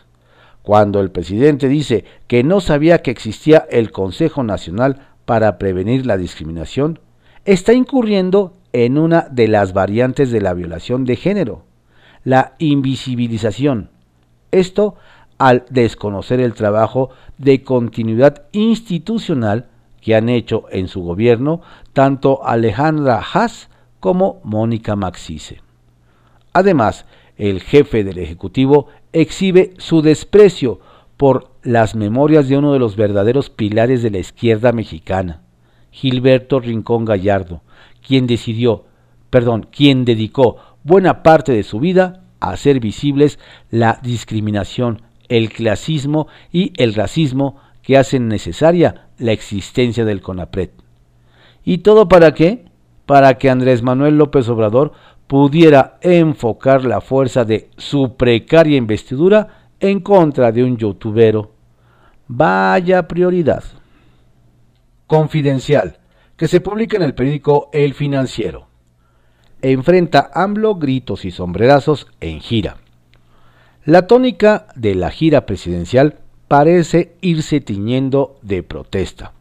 Cuando 0.61 0.99
el 0.99 1.11
presidente 1.11 1.69
dice 1.69 2.05
que 2.27 2.43
no 2.43 2.59
sabía 2.59 3.01
que 3.01 3.11
existía 3.11 3.65
el 3.69 3.91
Consejo 3.91 4.43
Nacional 4.43 5.07
para 5.25 5.57
prevenir 5.57 6.05
la 6.05 6.17
discriminación, 6.17 6.99
está 7.45 7.73
incurriendo 7.73 8.53
en 8.83 8.97
una 8.97 9.21
de 9.31 9.47
las 9.47 9.71
variantes 9.71 10.31
de 10.31 10.41
la 10.41 10.53
violación 10.53 11.05
de 11.05 11.15
género, 11.15 11.63
la 12.25 12.55
invisibilización. 12.59 13.89
Esto 14.51 14.95
al 15.37 15.63
desconocer 15.69 16.41
el 16.41 16.53
trabajo 16.53 17.09
de 17.37 17.63
continuidad 17.63 18.47
institucional 18.51 19.69
que 20.01 20.13
han 20.13 20.27
hecho 20.27 20.65
en 20.71 20.89
su 20.89 21.01
gobierno 21.03 21.61
tanto 21.93 22.45
Alejandra 22.45 23.21
Haas 23.21 23.69
como 24.01 24.41
Mónica 24.43 24.97
Maxice. 24.97 25.61
Además, 26.51 27.05
el 27.37 27.61
jefe 27.61 28.03
del 28.03 28.17
Ejecutivo 28.17 28.87
exhibe 29.13 29.73
su 29.77 30.01
desprecio 30.01 30.81
por 31.15 31.49
las 31.63 31.95
memorias 31.95 32.49
de 32.49 32.57
uno 32.57 32.73
de 32.73 32.79
los 32.79 32.97
verdaderos 32.97 33.49
pilares 33.49 34.03
de 34.03 34.11
la 34.11 34.17
izquierda 34.17 34.73
mexicana, 34.73 35.43
Gilberto 35.91 36.59
Rincón 36.59 37.05
Gallardo, 37.05 37.61
quien 38.05 38.27
decidió, 38.27 38.85
perdón, 39.29 39.67
quien 39.71 40.05
dedicó 40.05 40.57
buena 40.83 41.23
parte 41.23 41.51
de 41.51 41.63
su 41.63 41.79
vida 41.79 42.23
a 42.39 42.51
hacer 42.51 42.79
visibles 42.79 43.39
la 43.71 43.99
discriminación, 44.03 45.01
el 45.27 45.49
clasismo 45.49 46.27
y 46.51 46.73
el 46.77 46.93
racismo 46.93 47.57
que 47.81 47.97
hacen 47.97 48.27
necesaria 48.27 49.09
la 49.17 49.31
existencia 49.31 50.05
del 50.05 50.21
CONAPRED. 50.21 50.69
¿Y 51.63 51.79
todo 51.79 52.07
para 52.07 52.33
qué? 52.33 52.65
Para 53.05 53.37
que 53.37 53.49
Andrés 53.49 53.81
Manuel 53.81 54.17
López 54.17 54.47
Obrador 54.49 54.93
pudiera 55.27 55.97
enfocar 56.01 56.85
la 56.85 57.01
fuerza 57.01 57.45
de 57.45 57.69
su 57.77 58.15
precaria 58.15 58.77
investidura 58.77 59.69
en 59.79 59.99
contra 59.99 60.51
de 60.51 60.63
un 60.63 60.77
youtubero. 60.77 61.51
Vaya 62.27 63.07
prioridad. 63.07 63.63
Confidencial, 65.07 65.97
que 66.37 66.47
se 66.47 66.61
publica 66.61 66.97
en 66.97 67.03
el 67.03 67.13
periódico 67.13 67.69
El 67.71 67.93
Financiero. 67.93 68.67
Enfrenta 69.61 70.29
AMLO 70.33 70.75
gritos 70.75 71.25
y 71.25 71.31
sombrerazos 71.31 72.07
en 72.19 72.41
gira. 72.41 72.77
La 73.85 74.07
tónica 74.07 74.67
de 74.75 74.95
la 74.95 75.11
gira 75.11 75.45
presidencial 75.45 76.19
parece 76.47 77.15
irse 77.21 77.61
tiñendo 77.61 78.37
de 78.41 78.63
protesta. 78.63 79.33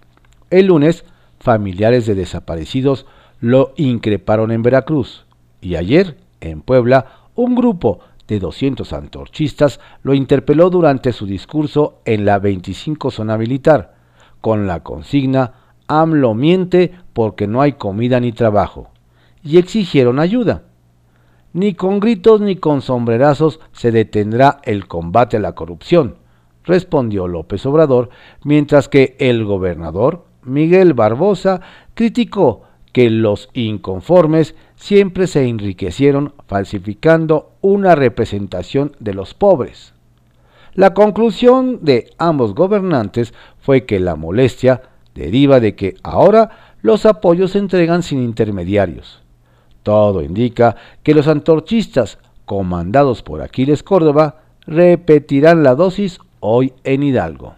El 0.50 0.66
lunes, 0.66 1.04
familiares 1.40 2.06
de 2.06 2.14
desaparecidos 2.14 3.06
lo 3.40 3.74
increparon 3.76 4.52
en 4.52 4.62
Veracruz 4.62 5.26
y 5.60 5.76
ayer, 5.76 6.16
en 6.40 6.60
Puebla, 6.60 7.06
un 7.34 7.54
grupo 7.54 8.00
de 8.28 8.38
200 8.38 8.92
antorchistas 8.92 9.80
lo 10.02 10.14
interpeló 10.14 10.70
durante 10.70 11.12
su 11.12 11.26
discurso 11.26 12.00
en 12.04 12.24
la 12.24 12.38
25 12.38 13.10
zona 13.10 13.36
militar, 13.36 13.94
con 14.40 14.66
la 14.66 14.80
consigna 14.80 15.63
AMLO 15.86 16.34
miente 16.34 16.92
porque 17.12 17.46
no 17.46 17.60
hay 17.60 17.74
comida 17.74 18.20
ni 18.20 18.32
trabajo, 18.32 18.90
y 19.42 19.58
exigieron 19.58 20.18
ayuda. 20.18 20.62
Ni 21.52 21.74
con 21.74 22.00
gritos 22.00 22.40
ni 22.40 22.56
con 22.56 22.82
sombrerazos 22.82 23.60
se 23.72 23.92
detendrá 23.92 24.60
el 24.64 24.88
combate 24.88 25.36
a 25.36 25.40
la 25.40 25.54
corrupción, 25.54 26.16
respondió 26.64 27.28
López 27.28 27.64
Obrador, 27.66 28.10
mientras 28.42 28.88
que 28.88 29.16
el 29.18 29.44
gobernador, 29.44 30.24
Miguel 30.42 30.94
Barbosa, 30.94 31.60
criticó 31.94 32.62
que 32.92 33.10
los 33.10 33.50
inconformes 33.54 34.54
siempre 34.76 35.26
se 35.26 35.48
enriquecieron 35.48 36.32
falsificando 36.46 37.52
una 37.60 37.94
representación 37.94 38.92
de 39.00 39.14
los 39.14 39.34
pobres. 39.34 39.94
La 40.74 40.94
conclusión 40.94 41.80
de 41.82 42.10
ambos 42.18 42.54
gobernantes 42.54 43.32
fue 43.58 43.84
que 43.84 44.00
la 44.00 44.16
molestia 44.16 44.82
deriva 45.14 45.60
de 45.60 45.74
que 45.74 45.96
ahora 46.02 46.76
los 46.82 47.06
apoyos 47.06 47.52
se 47.52 47.58
entregan 47.58 48.02
sin 48.02 48.22
intermediarios. 48.22 49.22
Todo 49.82 50.22
indica 50.22 50.76
que 51.02 51.14
los 51.14 51.28
antorchistas, 51.28 52.18
comandados 52.44 53.22
por 53.22 53.42
Aquiles 53.42 53.82
Córdoba, 53.82 54.42
repetirán 54.66 55.62
la 55.62 55.74
dosis 55.74 56.18
hoy 56.40 56.72
en 56.84 57.02
Hidalgo. 57.02 57.54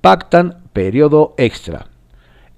Pactan 0.00 0.62
periodo 0.72 1.34
extra. 1.38 1.86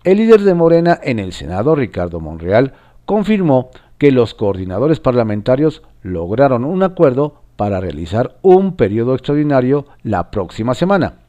El 0.05 0.19
líder 0.19 0.43
de 0.43 0.55
Morena 0.55 0.99
en 1.03 1.19
el 1.19 1.33
Senado, 1.33 1.75
Ricardo 1.75 2.21
Monreal, 2.21 2.75
confirmó 3.05 3.71
que 3.99 4.13
los 4.13 4.35
coordinadores 4.35 5.01
parlamentarios 5.01 5.83
lograron 6.03 6.65
un 6.65 6.83
acuerdo 6.83 7.43
para 7.57 7.81
realizar 7.81 8.37
un 8.43 8.77
periodo 8.77 9.15
extraordinario 9.15 9.87
la 10.03 10.31
próxima 10.31 10.75
semana. 10.75 11.28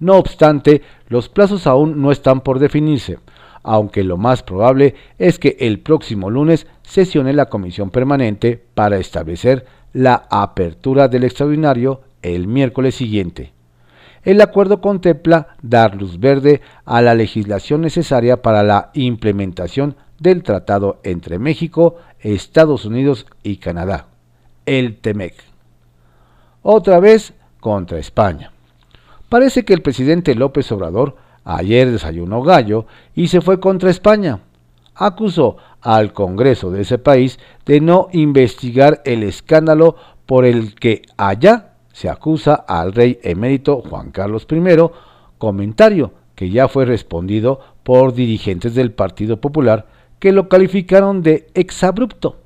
No 0.00 0.16
obstante, 0.16 0.82
los 1.08 1.28
plazos 1.28 1.66
aún 1.66 2.00
no 2.02 2.10
están 2.10 2.40
por 2.40 2.58
definirse, 2.58 3.18
aunque 3.62 4.04
lo 4.04 4.16
más 4.16 4.42
probable 4.42 4.94
es 5.18 5.38
que 5.38 5.56
el 5.60 5.80
próximo 5.80 6.30
lunes 6.30 6.66
sesione 6.82 7.32
la 7.32 7.46
comisión 7.46 7.90
permanente 7.90 8.62
para 8.74 8.98
establecer 8.98 9.64
la 9.92 10.26
apertura 10.30 11.08
del 11.08 11.24
extraordinario 11.24 12.02
el 12.22 12.46
miércoles 12.46 12.94
siguiente. 12.94 13.52
El 14.22 14.40
acuerdo 14.40 14.80
contempla 14.80 15.48
dar 15.62 15.96
luz 15.96 16.18
verde 16.18 16.62
a 16.84 17.02
la 17.02 17.14
legislación 17.14 17.82
necesaria 17.82 18.40
para 18.40 18.62
la 18.62 18.90
implementación 18.94 19.96
del 20.18 20.42
tratado 20.42 21.00
entre 21.02 21.38
México, 21.38 21.96
Estados 22.20 22.86
Unidos 22.86 23.26
y 23.42 23.58
Canadá, 23.58 24.06
el 24.64 24.96
TEMEC. 24.96 25.34
Otra 26.62 27.00
vez 27.00 27.34
contra 27.60 27.98
España. 27.98 28.53
Parece 29.34 29.64
que 29.64 29.74
el 29.74 29.82
presidente 29.82 30.36
López 30.36 30.70
Obrador 30.70 31.16
ayer 31.42 31.90
desayunó 31.90 32.44
gallo 32.44 32.86
y 33.16 33.26
se 33.26 33.40
fue 33.40 33.58
contra 33.58 33.90
España. 33.90 34.42
Acusó 34.94 35.56
al 35.80 36.12
Congreso 36.12 36.70
de 36.70 36.82
ese 36.82 36.98
país 36.98 37.40
de 37.66 37.80
no 37.80 38.06
investigar 38.12 39.02
el 39.04 39.24
escándalo 39.24 39.96
por 40.24 40.44
el 40.44 40.76
que 40.76 41.02
allá 41.16 41.72
se 41.92 42.08
acusa 42.08 42.54
al 42.54 42.92
rey 42.92 43.18
emérito 43.24 43.82
Juan 43.82 44.12
Carlos 44.12 44.46
I, 44.48 44.62
comentario 45.38 46.12
que 46.36 46.50
ya 46.50 46.68
fue 46.68 46.84
respondido 46.84 47.58
por 47.82 48.14
dirigentes 48.14 48.76
del 48.76 48.92
Partido 48.92 49.40
Popular 49.40 49.88
que 50.20 50.30
lo 50.30 50.48
calificaron 50.48 51.24
de 51.24 51.48
exabrupto. 51.54 52.36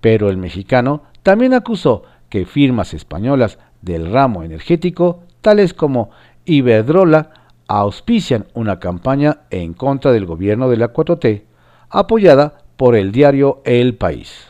Pero 0.00 0.30
el 0.30 0.38
mexicano 0.38 1.02
también 1.22 1.52
acusó 1.52 2.04
que 2.30 2.46
firmas 2.46 2.94
españolas 2.94 3.58
del 3.82 4.10
ramo 4.10 4.44
energético, 4.44 5.24
tales 5.42 5.74
como 5.74 6.10
Iberdrola, 6.44 7.30
auspician 7.68 8.46
una 8.54 8.80
campaña 8.80 9.40
en 9.50 9.74
contra 9.74 10.12
del 10.12 10.26
gobierno 10.26 10.68
de 10.68 10.76
la 10.76 10.92
4T, 10.92 11.42
apoyada 11.90 12.58
por 12.76 12.96
el 12.96 13.12
diario 13.12 13.60
El 13.64 13.94
País. 13.94 14.46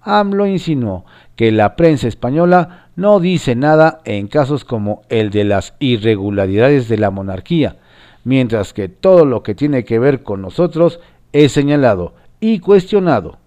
AMLO 0.00 0.46
insinuó 0.46 1.04
que 1.36 1.52
la 1.52 1.76
prensa 1.76 2.08
española 2.08 2.88
no 2.96 3.20
dice 3.20 3.54
nada 3.54 4.00
en 4.04 4.26
casos 4.26 4.64
como 4.64 5.02
el 5.08 5.30
de 5.30 5.44
las 5.44 5.74
irregularidades 5.78 6.88
de 6.88 6.98
la 6.98 7.10
monarquía, 7.10 7.76
mientras 8.24 8.72
que 8.72 8.88
todo 8.88 9.24
lo 9.24 9.42
que 9.42 9.54
tiene 9.54 9.84
que 9.84 9.98
ver 9.98 10.22
con 10.22 10.42
nosotros 10.42 11.00
es 11.32 11.52
señalado 11.52 12.14
y 12.40 12.58
cuestionado. 12.60 13.38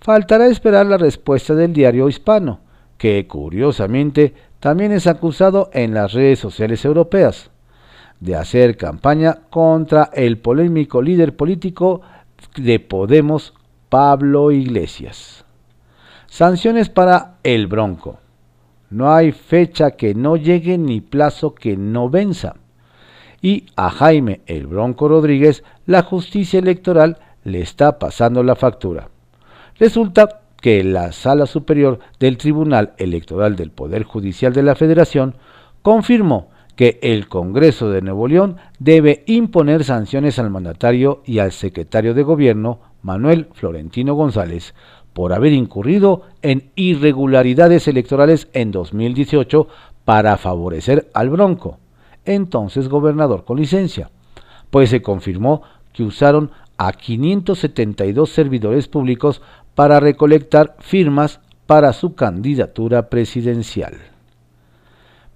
Faltará 0.00 0.46
esperar 0.46 0.86
la 0.86 0.96
respuesta 0.96 1.54
del 1.54 1.72
diario 1.72 2.08
hispano, 2.08 2.60
que 2.96 3.26
curiosamente 3.26 4.34
también 4.60 4.92
es 4.92 5.06
acusado 5.06 5.70
en 5.72 5.94
las 5.94 6.12
redes 6.12 6.38
sociales 6.38 6.84
europeas 6.84 7.50
de 8.20 8.36
hacer 8.36 8.76
campaña 8.76 9.40
contra 9.48 10.10
el 10.12 10.38
polémico 10.38 11.00
líder 11.00 11.34
político 11.34 12.02
de 12.56 12.78
Podemos, 12.78 13.54
Pablo 13.88 14.50
Iglesias. 14.52 15.44
Sanciones 16.26 16.90
para 16.90 17.38
el 17.42 17.66
Bronco. 17.66 18.18
no 18.90 19.12
hay 19.12 19.32
fecha 19.32 19.92
que 19.92 20.14
no 20.14 20.36
llegue 20.36 20.76
ni 20.76 21.00
plazo 21.00 21.54
que 21.54 21.76
no 21.76 22.10
venza. 22.10 22.56
Y 23.40 23.66
a 23.76 23.88
Jaime 23.88 24.42
el 24.46 24.66
Bronco 24.66 25.08
Rodríguez, 25.08 25.64
la 25.86 26.02
justicia 26.02 26.58
electoral 26.58 27.18
le 27.44 27.60
está 27.60 27.98
pasando 27.98 28.42
la 28.42 28.56
factura. 28.56 29.08
Resulta 29.78 30.39
que 30.60 30.84
la 30.84 31.12
Sala 31.12 31.46
Superior 31.46 31.98
del 32.18 32.36
Tribunal 32.36 32.92
Electoral 32.98 33.56
del 33.56 33.70
Poder 33.70 34.04
Judicial 34.04 34.52
de 34.52 34.62
la 34.62 34.74
Federación 34.74 35.36
confirmó 35.82 36.48
que 36.76 36.98
el 37.02 37.28
Congreso 37.28 37.90
de 37.90 38.02
Nuevo 38.02 38.28
León 38.28 38.56
debe 38.78 39.24
imponer 39.26 39.84
sanciones 39.84 40.38
al 40.38 40.50
mandatario 40.50 41.22
y 41.26 41.38
al 41.38 41.52
secretario 41.52 42.14
de 42.14 42.22
Gobierno, 42.22 42.80
Manuel 43.02 43.48
Florentino 43.52 44.14
González, 44.14 44.74
por 45.12 45.32
haber 45.32 45.52
incurrido 45.52 46.22
en 46.42 46.70
irregularidades 46.76 47.88
electorales 47.88 48.48
en 48.52 48.70
2018 48.70 49.66
para 50.04 50.36
favorecer 50.36 51.10
al 51.14 51.30
Bronco, 51.30 51.78
entonces 52.24 52.88
gobernador 52.88 53.44
con 53.44 53.58
licencia, 53.58 54.10
pues 54.70 54.90
se 54.90 55.02
confirmó 55.02 55.62
que 55.92 56.02
usaron 56.02 56.50
a 56.78 56.92
572 56.92 58.30
servidores 58.30 58.88
públicos 58.88 59.42
para 59.80 59.98
recolectar 59.98 60.76
firmas 60.80 61.40
para 61.64 61.94
su 61.94 62.14
candidatura 62.14 63.08
presidencial. 63.08 63.94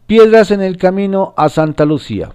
Piedras 0.07 0.51
en 0.51 0.61
el 0.61 0.77
camino 0.77 1.33
a 1.39 1.49
Santa 1.49 1.87
Lucía. 1.87 2.35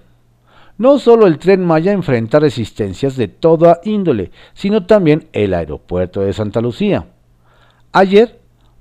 No 0.76 0.98
solo 0.98 1.28
el 1.28 1.38
tren 1.38 1.64
Maya 1.64 1.92
enfrenta 1.92 2.40
resistencias 2.40 3.16
de 3.16 3.28
toda 3.28 3.78
índole, 3.84 4.32
sino 4.54 4.86
también 4.86 5.28
el 5.32 5.54
aeropuerto 5.54 6.22
de 6.22 6.32
Santa 6.32 6.60
Lucía. 6.60 7.06
Ayer, 7.92 8.40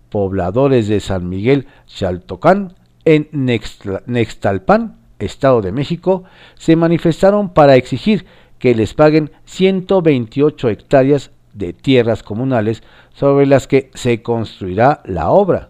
pobladores 0.09 0.87
de 0.87 0.99
San 0.99 1.29
Miguel 1.29 1.67
Chaltocán, 1.85 2.73
en 3.05 3.29
Nextalpan, 3.31 4.97
Estado 5.19 5.61
de 5.61 5.71
México, 5.71 6.23
se 6.55 6.75
manifestaron 6.75 7.53
para 7.53 7.75
exigir 7.75 8.25
que 8.57 8.73
les 8.73 8.95
paguen 8.95 9.29
128 9.45 10.69
hectáreas 10.69 11.29
de 11.53 11.73
tierras 11.73 12.23
comunales 12.23 12.83
sobre 13.13 13.45
las 13.45 13.67
que 13.67 13.91
se 13.93 14.21
construirá 14.21 15.01
la 15.05 15.29
obra. 15.29 15.69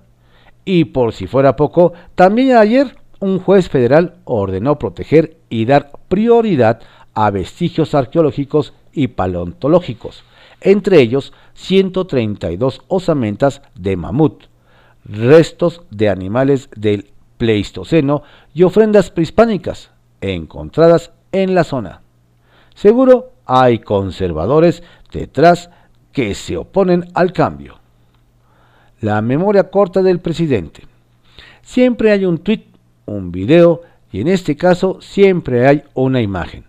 Y 0.65 0.85
por 0.85 1.13
si 1.13 1.27
fuera 1.27 1.55
poco, 1.55 1.93
también 2.15 2.55
ayer 2.55 2.95
un 3.19 3.39
juez 3.39 3.69
federal 3.69 4.15
ordenó 4.25 4.79
proteger 4.79 5.37
y 5.49 5.65
dar 5.65 5.91
prioridad 6.07 6.81
a 7.13 7.31
vestigios 7.31 7.95
arqueológicos 7.95 8.73
y 8.93 9.07
paleontológicos, 9.09 10.23
entre 10.61 10.99
ellos 11.01 11.33
132 11.53 12.81
osamentas 12.87 13.61
de 13.75 13.97
mamut, 13.97 14.43
restos 15.05 15.81
de 15.89 16.09
animales 16.09 16.69
del 16.75 17.11
Pleistoceno 17.37 18.23
y 18.53 18.63
ofrendas 18.63 19.11
prehispánicas 19.11 19.91
encontradas 20.21 21.11
en 21.31 21.55
la 21.55 21.63
zona. 21.63 22.01
Seguro 22.75 23.31
hay 23.45 23.79
conservadores 23.79 24.83
detrás 25.11 25.69
que 26.11 26.33
se 26.35 26.57
oponen 26.57 27.05
al 27.13 27.33
cambio. 27.33 27.79
La 29.01 29.21
memoria 29.21 29.69
corta 29.69 30.01
del 30.01 30.19
presidente. 30.19 30.83
Siempre 31.61 32.11
hay 32.11 32.25
un 32.25 32.39
tweet, 32.39 32.65
un 33.05 33.31
video 33.31 33.81
y 34.11 34.21
en 34.21 34.27
este 34.27 34.55
caso 34.55 34.99
siempre 35.01 35.67
hay 35.67 35.83
una 35.93 36.21
imagen. 36.21 36.65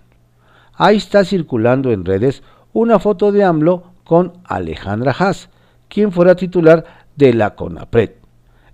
Ahí 0.75 0.97
está 0.97 1.25
circulando 1.25 1.93
en 1.93 2.05
redes 2.05 2.43
una 2.73 2.99
foto 2.99 3.33
de 3.33 3.45
AMLO 3.45 3.85
con 4.05 4.35
Alejandra 4.45 5.15
Haas, 5.19 5.49
quien 5.89 6.13
fuera 6.13 6.37
titular 6.37 6.85
de 7.17 7.35
la 7.35 7.55
CONAPRED. 7.55 8.13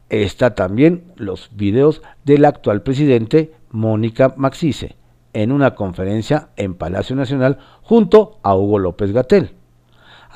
Está 0.08 0.54
también 0.54 1.12
los 1.16 1.50
videos 1.52 2.02
del 2.24 2.44
actual 2.44 2.82
presidente 2.82 3.52
Mónica 3.70 4.34
Maxice 4.36 4.96
en 5.32 5.52
una 5.52 5.74
conferencia 5.74 6.48
en 6.56 6.74
Palacio 6.74 7.16
Nacional 7.16 7.58
junto 7.82 8.38
a 8.42 8.54
Hugo 8.54 8.78
López 8.78 9.12
Gatel. 9.12 9.55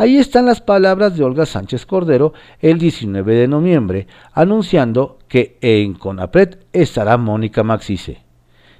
Ahí 0.00 0.16
están 0.16 0.46
las 0.46 0.62
palabras 0.62 1.14
de 1.14 1.24
Olga 1.24 1.44
Sánchez 1.44 1.84
Cordero 1.84 2.32
el 2.60 2.78
19 2.78 3.34
de 3.34 3.46
noviembre, 3.46 4.06
anunciando 4.32 5.18
que 5.28 5.58
en 5.60 5.92
CONAPRED 5.92 6.56
estará 6.72 7.18
Mónica 7.18 7.64
Maxice. 7.64 8.22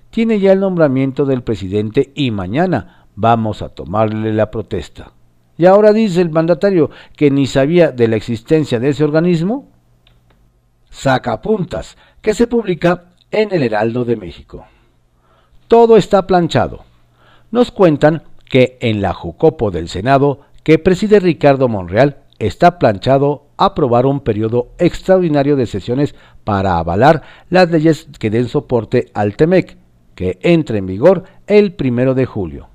Tiene 0.08 0.40
ya 0.40 0.52
el 0.52 0.60
nombramiento 0.60 1.26
del 1.26 1.42
presidente 1.42 2.10
y 2.14 2.30
mañana 2.30 3.04
vamos 3.16 3.60
a 3.60 3.68
tomarle 3.68 4.32
la 4.32 4.50
protesta. 4.50 5.12
Y 5.58 5.66
ahora 5.66 5.92
dice 5.92 6.22
el 6.22 6.30
mandatario 6.30 6.88
que 7.14 7.30
ni 7.30 7.46
sabía 7.46 7.92
de 7.92 8.08
la 8.08 8.16
existencia 8.16 8.80
de 8.80 8.88
ese 8.88 9.04
organismo. 9.04 9.68
Sacapuntas, 10.88 11.98
que 12.22 12.32
se 12.32 12.46
publica 12.46 13.10
en 13.30 13.52
el 13.52 13.62
Heraldo 13.62 14.06
de 14.06 14.16
México. 14.16 14.64
Todo 15.68 15.98
está 15.98 16.26
planchado. 16.26 16.82
Nos 17.50 17.70
cuentan 17.70 18.22
que 18.50 18.78
en 18.80 19.00
la 19.00 19.14
Jucopo 19.14 19.70
del 19.70 19.88
Senado, 19.88 20.40
que 20.70 20.78
preside 20.78 21.18
Ricardo 21.18 21.68
Monreal, 21.68 22.18
está 22.38 22.78
planchado 22.78 23.48
aprobar 23.56 24.06
un 24.06 24.20
periodo 24.20 24.68
extraordinario 24.78 25.56
de 25.56 25.66
sesiones 25.66 26.14
para 26.44 26.78
avalar 26.78 27.22
las 27.48 27.68
leyes 27.72 28.06
que 28.20 28.30
den 28.30 28.46
soporte 28.46 29.10
al 29.12 29.34
TEMEC, 29.34 29.78
que 30.14 30.38
entre 30.42 30.78
en 30.78 30.86
vigor 30.86 31.24
el 31.48 31.72
primero 31.72 32.14
de 32.14 32.24
julio. 32.24 32.68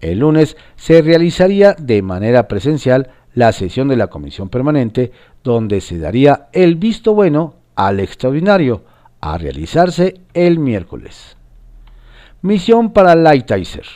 El 0.00 0.18
lunes 0.18 0.56
se 0.74 1.02
realizaría 1.02 1.74
de 1.74 2.02
manera 2.02 2.48
presencial 2.48 3.10
la 3.32 3.52
sesión 3.52 3.86
de 3.86 3.94
la 3.94 4.08
Comisión 4.08 4.48
Permanente, 4.48 5.12
donde 5.44 5.80
se 5.80 6.00
daría 6.00 6.48
el 6.52 6.74
visto 6.74 7.14
bueno 7.14 7.54
al 7.76 8.00
extraordinario, 8.00 8.82
a 9.20 9.38
realizarse 9.38 10.20
el 10.34 10.58
miércoles. 10.58 11.36
Misión 12.42 12.92
para 12.92 13.14
Lighthizer. 13.14 13.86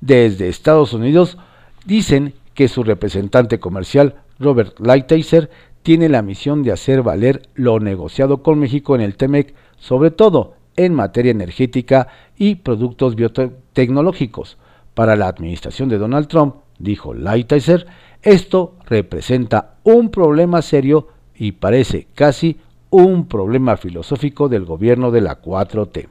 Desde 0.00 0.48
Estados 0.48 0.92
Unidos 0.92 1.38
dicen 1.86 2.34
que 2.58 2.66
su 2.66 2.82
representante 2.82 3.60
comercial, 3.60 4.16
Robert 4.40 4.80
Lighthizer, 4.80 5.48
tiene 5.84 6.08
la 6.08 6.22
misión 6.22 6.64
de 6.64 6.72
hacer 6.72 7.04
valer 7.04 7.42
lo 7.54 7.78
negociado 7.78 8.42
con 8.42 8.58
México 8.58 8.96
en 8.96 9.00
el 9.00 9.14
TEMEC, 9.14 9.54
sobre 9.78 10.10
todo 10.10 10.54
en 10.74 10.92
materia 10.92 11.30
energética 11.30 12.08
y 12.36 12.56
productos 12.56 13.14
biotecnológicos. 13.14 14.58
Para 14.94 15.14
la 15.14 15.28
administración 15.28 15.88
de 15.88 15.98
Donald 15.98 16.26
Trump, 16.26 16.56
dijo 16.80 17.14
Lighthizer, 17.14 17.86
esto 18.22 18.74
representa 18.86 19.76
un 19.84 20.10
problema 20.10 20.60
serio 20.60 21.06
y 21.36 21.52
parece 21.52 22.08
casi 22.12 22.58
un 22.90 23.28
problema 23.28 23.76
filosófico 23.76 24.48
del 24.48 24.64
gobierno 24.64 25.12
de 25.12 25.20
la 25.20 25.40
4T 25.40 26.08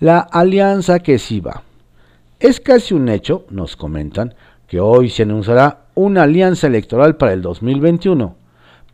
la 0.00 0.18
alianza 0.18 0.98
que 0.98 1.18
sí 1.18 1.40
va. 1.40 1.62
Es 2.38 2.60
casi 2.60 2.92
un 2.92 3.08
hecho, 3.08 3.46
nos 3.48 3.76
comentan, 3.76 4.34
que 4.66 4.80
hoy 4.80 5.08
se 5.08 5.22
anunciará 5.22 5.86
una 5.94 6.22
alianza 6.22 6.66
electoral 6.66 7.16
para 7.16 7.32
el 7.32 7.42
2021, 7.42 8.36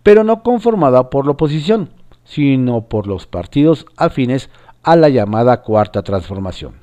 pero 0.03 0.25
no 0.25 0.43
conformada 0.43 1.11
por 1.11 1.25
la 1.25 1.33
oposición, 1.33 1.91
sino 2.25 2.83
por 2.83 3.07
los 3.07 3.27
partidos 3.27 3.87
afines 3.97 4.51
a 4.83 4.97
la 4.97 5.09
llamada 5.09 5.63
Cuarta 5.63 6.03
Transformación. 6.03 6.75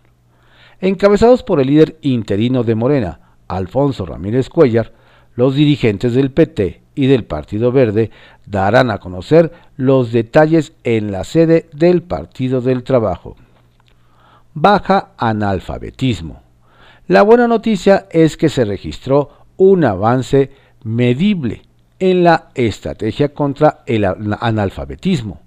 Encabezados 0.82 1.44
por 1.44 1.60
el 1.60 1.68
líder 1.68 1.98
interino 2.02 2.64
de 2.64 2.76
Morena, 2.76 3.20
Alfonso 3.48 4.06
Ramírez 4.06 4.50
Cuellar, 4.50 4.94
los 5.36 5.56
dirigentes 5.56 6.14
del 6.14 6.32
PT 6.32 6.82
y 6.96 7.08
del 7.08 7.24
Partido 7.24 7.72
Verde 7.72 8.12
darán 8.46 8.92
a 8.92 8.98
conocer 8.98 9.52
los 9.76 10.12
detalles 10.12 10.74
en 10.84 11.12
la 11.12 11.24
sede 11.24 11.70
del 11.74 12.02
Partido 12.02 12.62
del 12.62 12.84
Trabajo 12.84 13.36
baja 14.54 15.12
analfabetismo. 15.18 16.42
La 17.10 17.22
buena 17.24 17.48
noticia 17.48 18.08
es 18.12 18.38
que 18.38 18.50
se 18.50 18.66
registró 18.66 19.30
un 19.58 19.84
avance 19.84 20.52
medible 20.84 21.64
en 21.98 22.24
la 22.24 22.50
estrategia 22.54 23.34
contra 23.34 23.80
el 23.88 24.06
analfabetismo. 24.06 25.42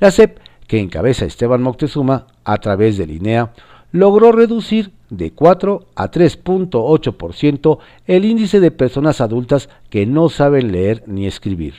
La 0.00 0.10
CEP, 0.10 0.38
que 0.66 0.78
encabeza 0.78 1.24
Esteban 1.24 1.62
Moctezuma 1.62 2.26
a 2.44 2.58
través 2.58 2.98
del 2.98 3.10
INEA, 3.10 3.54
logró 3.90 4.32
reducir 4.32 4.92
de 5.08 5.32
4 5.32 5.86
a 5.94 6.10
3.8% 6.10 7.78
el 8.06 8.26
índice 8.26 8.60
de 8.60 8.70
personas 8.70 9.22
adultas 9.22 9.70
que 9.88 10.04
no 10.04 10.28
saben 10.28 10.72
leer 10.72 11.04
ni 11.06 11.26
escribir. 11.26 11.72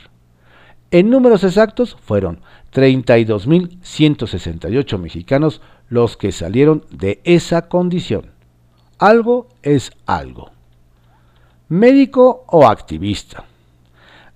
En 0.90 1.08
números 1.08 1.44
exactos 1.44 1.96
fueron 2.02 2.40
32.168 2.74 4.98
mexicanos 4.98 5.62
los 5.88 6.16
que 6.16 6.32
salieron 6.32 6.84
de 6.90 7.20
esa 7.22 7.68
condición. 7.68 8.39
Algo 9.00 9.48
es 9.62 9.92
algo. 10.04 10.50
Médico 11.70 12.44
o 12.48 12.66
activista. 12.66 13.44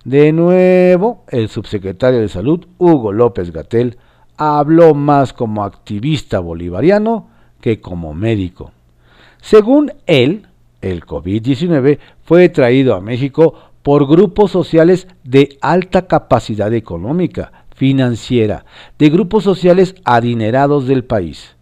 De 0.03 0.31
nuevo, 0.31 1.23
el 1.27 1.49
subsecretario 1.49 2.19
de 2.19 2.29
Salud, 2.29 2.65
Hugo 2.79 3.11
López 3.11 3.51
Gatel, 3.51 3.99
habló 4.37 4.95
más 4.95 5.33
como 5.33 5.63
activista 5.63 6.39
bolivariano 6.39 7.29
que 7.61 7.79
como 7.79 8.15
médico. 8.15 8.71
Según 9.39 9.93
él, 10.07 10.47
el 10.81 11.05
COVID-19 11.05 11.99
fue 12.23 12.49
traído 12.49 12.95
a 12.95 13.01
México 13.01 13.53
por 13.83 14.07
grupos 14.07 14.49
sociales 14.49 15.07
de 15.23 15.59
alta 15.61 16.07
capacidad 16.07 16.73
económica, 16.73 17.51
financiera 17.75 18.65
de 18.97 19.11
grupos 19.11 19.43
sociales 19.43 19.93
adinerados 20.05 20.87
del 20.87 21.03
país. 21.03 21.55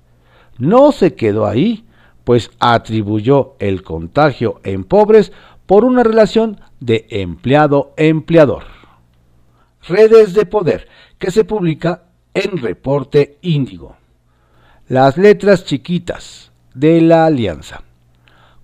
No 0.57 0.93
se 0.93 1.15
quedó 1.15 1.45
ahí, 1.47 1.83
pues 2.23 2.51
atribuyó 2.59 3.55
el 3.59 3.83
contagio 3.83 4.61
en 4.63 4.83
pobres 4.83 5.31
por 5.65 5.85
una 5.85 6.03
relación 6.03 6.59
de 6.79 7.05
empleado-empleador. 7.09 8.63
Redes 9.87 10.33
de 10.33 10.45
poder 10.45 10.87
que 11.17 11.31
se 11.31 11.43
publica 11.43 12.03
en 12.33 12.57
Reporte 12.57 13.37
Índigo. 13.41 13.95
Las 14.87 15.17
letras 15.17 15.65
chiquitas 15.65 16.51
de 16.73 17.01
la 17.01 17.25
alianza. 17.25 17.83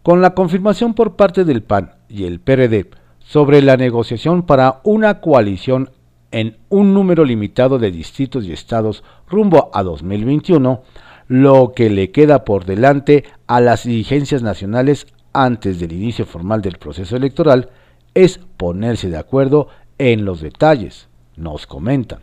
Con 0.04 0.22
la 0.22 0.34
confirmación 0.34 0.94
por 0.94 1.16
parte 1.16 1.44
del 1.46 1.62
PAN 1.62 1.94
y 2.08 2.26
el 2.26 2.40
PRD 2.40 2.90
sobre 3.20 3.62
la 3.62 3.78
negociación 3.78 4.44
para 4.44 4.82
una 4.84 5.22
coalición 5.22 5.92
en 6.32 6.58
un 6.70 6.94
número 6.94 7.26
limitado 7.26 7.80
de 7.80 7.92
distritos 7.92 8.46
y 8.46 8.54
estados 8.54 9.04
rumbo 9.30 9.70
a 9.74 9.84
2021, 9.84 10.82
lo 11.30 11.74
que 11.76 11.90
le 11.92 12.12
queda 12.12 12.44
por 12.44 12.66
delante 12.66 13.24
a 13.48 13.62
las 13.62 13.84
dirigencias 13.84 14.42
nacionales 14.42 15.08
antes 15.32 15.80
del 15.80 15.94
inicio 15.94 16.26
formal 16.26 16.62
del 16.62 16.80
proceso 16.80 17.16
electoral 17.16 17.70
es 18.16 18.40
ponerse 18.58 19.10
de 19.10 19.18
acuerdo 19.18 19.68
en 20.00 20.26
los 20.26 20.42
detalles, 20.42 21.08
nos 21.38 21.68
comentan. 21.68 22.22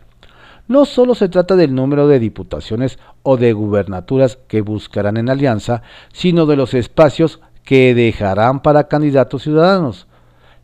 No 0.67 0.85
solo 0.85 1.15
se 1.15 1.29
trata 1.29 1.55
del 1.55 1.73
número 1.73 2.09
de 2.09 2.19
diputaciones 2.19 2.99
o 3.23 3.37
de 3.37 3.53
gubernaturas 3.53 4.39
que 4.49 4.61
buscarán 4.61 5.17
en 5.17 5.31
alianza, 5.31 5.83
sino 6.13 6.45
de 6.45 6.57
los 6.57 6.75
espacios 6.75 7.41
que 7.63 7.95
dejarán 7.95 8.61
para 8.61 8.89
candidatos 8.89 9.45
ciudadanos. 9.45 10.09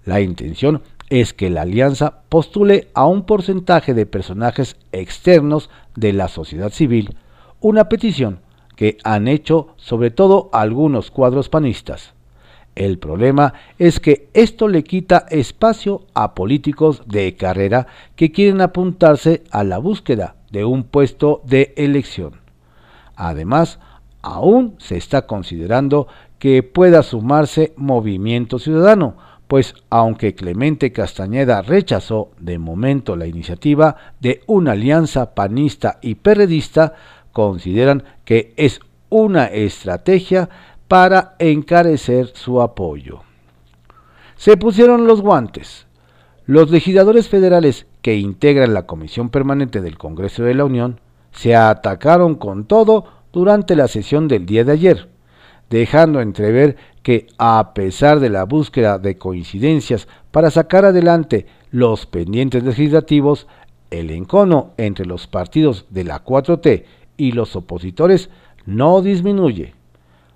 La 0.04 0.20
intención 0.20 0.82
es 1.10 1.32
que 1.32 1.48
la 1.48 1.62
alianza 1.62 2.22
postule 2.28 2.88
a 2.94 3.06
un 3.06 3.24
porcentaje 3.24 3.94
de 3.94 4.06
personajes 4.06 4.76
externos 4.90 5.70
de 5.94 6.12
la 6.12 6.26
sociedad 6.26 6.70
civil, 6.70 7.14
una 7.62 7.88
petición 7.88 8.40
que 8.76 8.98
han 9.04 9.28
hecho 9.28 9.68
sobre 9.76 10.10
todo 10.10 10.50
algunos 10.52 11.10
cuadros 11.10 11.48
panistas. 11.48 12.14
El 12.74 12.98
problema 12.98 13.52
es 13.78 14.00
que 14.00 14.28
esto 14.32 14.66
le 14.66 14.82
quita 14.82 15.26
espacio 15.30 16.02
a 16.14 16.34
políticos 16.34 17.02
de 17.06 17.34
carrera 17.36 17.86
que 18.16 18.32
quieren 18.32 18.60
apuntarse 18.60 19.44
a 19.50 19.62
la 19.62 19.78
búsqueda 19.78 20.36
de 20.50 20.64
un 20.64 20.84
puesto 20.84 21.42
de 21.44 21.74
elección. 21.76 22.40
Además, 23.14 23.78
aún 24.22 24.74
se 24.78 24.96
está 24.96 25.26
considerando 25.26 26.08
que 26.38 26.62
pueda 26.62 27.02
sumarse 27.02 27.74
Movimiento 27.76 28.58
Ciudadano, 28.58 29.16
pues 29.48 29.74
aunque 29.90 30.34
Clemente 30.34 30.92
Castañeda 30.92 31.60
rechazó 31.60 32.30
de 32.40 32.58
momento 32.58 33.16
la 33.16 33.26
iniciativa 33.26 33.96
de 34.18 34.40
una 34.46 34.72
alianza 34.72 35.34
panista 35.34 35.98
y 36.00 36.14
perredista, 36.14 36.94
consideran 37.32 38.04
que 38.24 38.54
es 38.56 38.80
una 39.08 39.46
estrategia 39.46 40.48
para 40.88 41.36
encarecer 41.38 42.28
su 42.34 42.60
apoyo. 42.60 43.22
Se 44.36 44.56
pusieron 44.56 45.06
los 45.06 45.20
guantes. 45.20 45.86
Los 46.46 46.70
legisladores 46.70 47.28
federales 47.28 47.86
que 48.02 48.16
integran 48.16 48.74
la 48.74 48.86
Comisión 48.86 49.30
Permanente 49.30 49.80
del 49.80 49.96
Congreso 49.96 50.42
de 50.42 50.54
la 50.54 50.64
Unión 50.64 51.00
se 51.30 51.54
atacaron 51.56 52.34
con 52.34 52.64
todo 52.64 53.04
durante 53.32 53.76
la 53.76 53.88
sesión 53.88 54.28
del 54.28 54.44
día 54.44 54.64
de 54.64 54.72
ayer, 54.72 55.08
dejando 55.70 56.20
entrever 56.20 56.76
que 57.02 57.26
a 57.38 57.72
pesar 57.74 58.20
de 58.20 58.28
la 58.28 58.44
búsqueda 58.44 58.98
de 58.98 59.16
coincidencias 59.16 60.08
para 60.30 60.50
sacar 60.50 60.84
adelante 60.84 61.46
los 61.70 62.06
pendientes 62.06 62.64
legislativos, 62.64 63.46
el 63.90 64.10
encono 64.10 64.72
entre 64.76 65.06
los 65.06 65.26
partidos 65.26 65.86
de 65.90 66.04
la 66.04 66.24
4T 66.24 66.84
y 67.22 67.30
los 67.30 67.54
opositores 67.54 68.30
no 68.66 69.00
disminuye. 69.00 69.74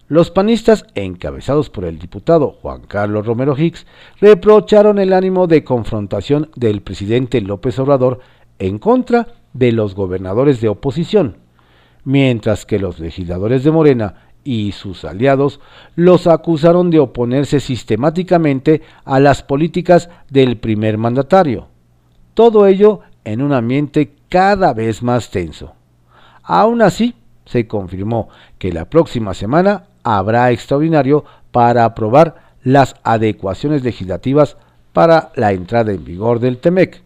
Los 0.06 0.30
panistas, 0.30 0.86
encabezados 0.94 1.68
por 1.68 1.84
el 1.84 1.98
diputado 1.98 2.52
Juan 2.62 2.82
Carlos 2.82 3.26
Romero 3.26 3.58
Hicks, 3.58 3.88
reprocharon 4.20 5.00
el 5.00 5.12
ánimo 5.12 5.48
de 5.48 5.64
confrontación 5.64 6.48
del 6.54 6.82
presidente 6.82 7.40
López 7.40 7.76
Obrador 7.80 8.20
en 8.60 8.78
contra 8.78 9.26
de 9.52 9.72
los 9.72 9.96
gobernadores 9.96 10.60
de 10.60 10.68
oposición, 10.68 11.38
mientras 12.04 12.66
que 12.66 12.78
los 12.78 13.00
legisladores 13.00 13.64
de 13.64 13.72
Morena 13.72 14.28
y 14.44 14.70
sus 14.70 15.04
aliados 15.04 15.58
los 15.96 16.28
acusaron 16.28 16.90
de 16.90 17.00
oponerse 17.00 17.58
sistemáticamente 17.58 18.82
a 19.04 19.18
las 19.18 19.42
políticas 19.42 20.08
del 20.30 20.58
primer 20.58 20.98
mandatario. 20.98 21.66
Todo 22.34 22.68
ello 22.68 23.00
en 23.24 23.42
un 23.42 23.52
ambiente 23.52 24.14
cada 24.28 24.72
vez 24.72 25.02
más 25.02 25.32
tenso. 25.32 25.75
Aún 26.46 26.80
así, 26.80 27.14
se 27.44 27.66
confirmó 27.66 28.28
que 28.58 28.72
la 28.72 28.86
próxima 28.86 29.34
semana 29.34 29.84
habrá 30.02 30.50
extraordinario 30.50 31.24
para 31.50 31.84
aprobar 31.84 32.54
las 32.62 32.96
adecuaciones 33.02 33.82
legislativas 33.82 34.56
para 34.92 35.30
la 35.34 35.52
entrada 35.52 35.92
en 35.92 36.04
vigor 36.04 36.40
del 36.40 36.58
TEMEC, 36.58 37.02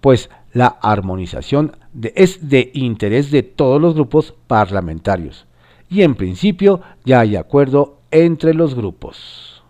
pues 0.00 0.30
la 0.52 0.66
armonización 0.66 1.76
es 2.14 2.48
de 2.48 2.70
interés 2.74 3.30
de 3.30 3.42
todos 3.42 3.80
los 3.80 3.94
grupos 3.94 4.34
parlamentarios 4.46 5.46
y 5.88 6.02
en 6.02 6.14
principio 6.14 6.80
ya 7.04 7.20
hay 7.20 7.36
acuerdo 7.36 7.98
entre 8.10 8.54
los 8.54 8.74
grupos. 8.74 9.62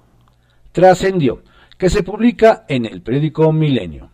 Trascendió 0.72 1.42
que 1.76 1.90
se 1.90 2.02
publica 2.02 2.64
en 2.68 2.86
el 2.86 3.02
periódico 3.02 3.52
Milenio. 3.52 4.10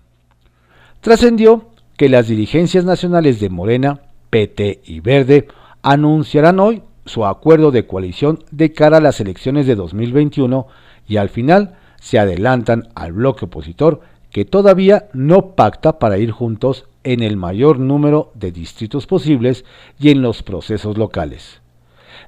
Trascendió 1.00 1.68
que 1.96 2.08
las 2.08 2.28
dirigencias 2.28 2.84
nacionales 2.84 3.40
de 3.40 3.50
Morena, 3.50 4.00
PT 4.30 4.80
y 4.84 5.00
Verde 5.00 5.48
anunciarán 5.82 6.60
hoy 6.60 6.82
su 7.04 7.24
acuerdo 7.24 7.70
de 7.70 7.86
coalición 7.86 8.44
de 8.50 8.72
cara 8.72 8.98
a 8.98 9.00
las 9.00 9.20
elecciones 9.20 9.66
de 9.66 9.74
2021 9.74 10.66
y 11.06 11.16
al 11.16 11.28
final 11.30 11.76
se 12.00 12.18
adelantan 12.18 12.88
al 12.94 13.12
bloque 13.12 13.46
opositor 13.46 14.00
que 14.30 14.44
todavía 14.44 15.08
no 15.14 15.54
pacta 15.54 15.98
para 15.98 16.18
ir 16.18 16.30
juntos 16.30 16.86
en 17.02 17.22
el 17.22 17.36
mayor 17.36 17.78
número 17.78 18.30
de 18.34 18.52
distritos 18.52 19.06
posibles 19.06 19.64
y 19.98 20.10
en 20.10 20.20
los 20.20 20.42
procesos 20.42 20.98
locales. 20.98 21.62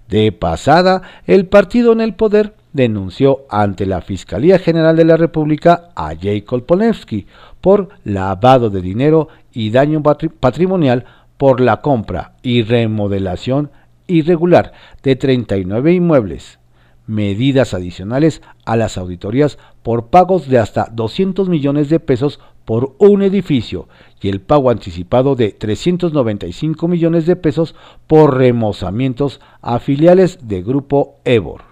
De 0.08 0.32
pasada, 0.32 1.02
el 1.26 1.46
partido 1.46 1.92
en 1.92 2.00
el 2.00 2.14
poder 2.14 2.54
denunció 2.72 3.44
ante 3.50 3.84
la 3.84 4.00
Fiscalía 4.00 4.58
General 4.58 4.96
de 4.96 5.04
la 5.04 5.16
República 5.16 5.90
a 5.94 6.14
Jacob 6.20 6.64
Polensky 6.64 7.26
por 7.60 7.90
lavado 8.04 8.70
de 8.70 8.80
dinero 8.80 9.28
y 9.52 9.70
daño 9.70 10.02
patrimonial 10.02 11.04
por 11.40 11.62
la 11.62 11.80
compra 11.80 12.34
y 12.42 12.64
remodelación 12.64 13.70
irregular 14.06 14.72
de 15.02 15.16
39 15.16 15.94
inmuebles, 15.94 16.58
medidas 17.06 17.72
adicionales 17.72 18.42
a 18.66 18.76
las 18.76 18.98
auditorías 18.98 19.56
por 19.82 20.08
pagos 20.08 20.48
de 20.48 20.58
hasta 20.58 20.90
200 20.92 21.48
millones 21.48 21.88
de 21.88 21.98
pesos 21.98 22.40
por 22.66 22.94
un 22.98 23.22
edificio 23.22 23.88
y 24.20 24.28
el 24.28 24.42
pago 24.42 24.68
anticipado 24.68 25.34
de 25.34 25.52
395 25.52 26.86
millones 26.88 27.24
de 27.24 27.36
pesos 27.36 27.74
por 28.06 28.36
remozamientos 28.36 29.40
a 29.62 29.78
filiales 29.78 30.46
de 30.46 30.62
Grupo 30.62 31.20
Ebor. 31.24 31.69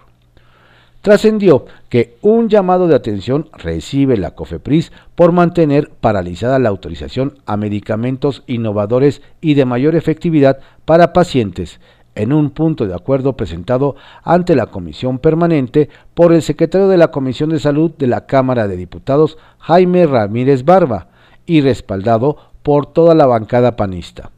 Trascendió 1.01 1.65
que 1.87 2.17
un 2.21 2.49
llamado 2.49 2.87
de 2.87 2.95
atención 2.95 3.47
recibe 3.53 4.17
la 4.17 4.31
COFEPRIS 4.31 4.91
por 5.15 5.31
mantener 5.31 5.89
paralizada 5.89 6.59
la 6.59 6.69
autorización 6.69 7.37
a 7.45 7.55
medicamentos 7.55 8.43
innovadores 8.47 9.21
y 9.39 9.53
de 9.53 9.63
mayor 9.63 9.95
efectividad 9.95 10.59
para 10.83 11.13
pacientes, 11.13 11.79
en 12.15 12.33
un 12.33 12.49
punto 12.49 12.85
de 12.85 12.95
acuerdo 12.95 13.37
presentado 13.37 13.95
ante 14.23 14.55
la 14.55 14.65
Comisión 14.65 15.19
Permanente 15.19 15.89
por 16.13 16.33
el 16.33 16.41
secretario 16.41 16.89
de 16.89 16.97
la 16.97 17.11
Comisión 17.11 17.49
de 17.49 17.59
Salud 17.59 17.91
de 17.97 18.07
la 18.07 18.25
Cámara 18.25 18.67
de 18.67 18.75
Diputados, 18.75 19.37
Jaime 19.59 20.05
Ramírez 20.05 20.65
Barba, 20.65 21.07
y 21.45 21.61
respaldado 21.61 22.35
por 22.61 22.87
toda 22.87 23.15
la 23.15 23.25
bancada 23.25 23.77
panista. 23.77 24.31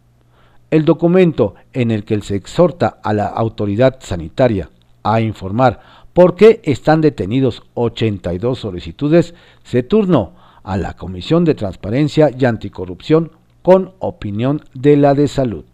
El 0.69 0.86
documento 0.86 1.56
en 1.74 1.89
el 1.89 2.06
que 2.06 2.21
se 2.21 2.36
exhorta 2.36 3.00
a 3.04 3.13
la 3.13 3.26
autoridad 3.26 3.97
sanitaria 4.00 4.69
a 5.04 5.19
informar 5.21 5.80
por 6.13 6.36
qué 6.36 6.62
están 6.63 7.02
detenidos 7.02 7.63
82 7.74 8.60
solicitudes 8.60 9.34
se 9.63 9.84
turnó 9.84 10.36
a 10.63 10.78
la 10.78 10.95
Comisión 10.95 11.45
de 11.45 11.56
Transparencia 11.56 12.30
y 12.38 12.45
Anticorrupción 12.45 13.32
con 13.62 13.93
opinión 14.00 14.62
de 14.74 14.97
la 14.97 15.13
de 15.13 15.28
salud. 15.28 15.65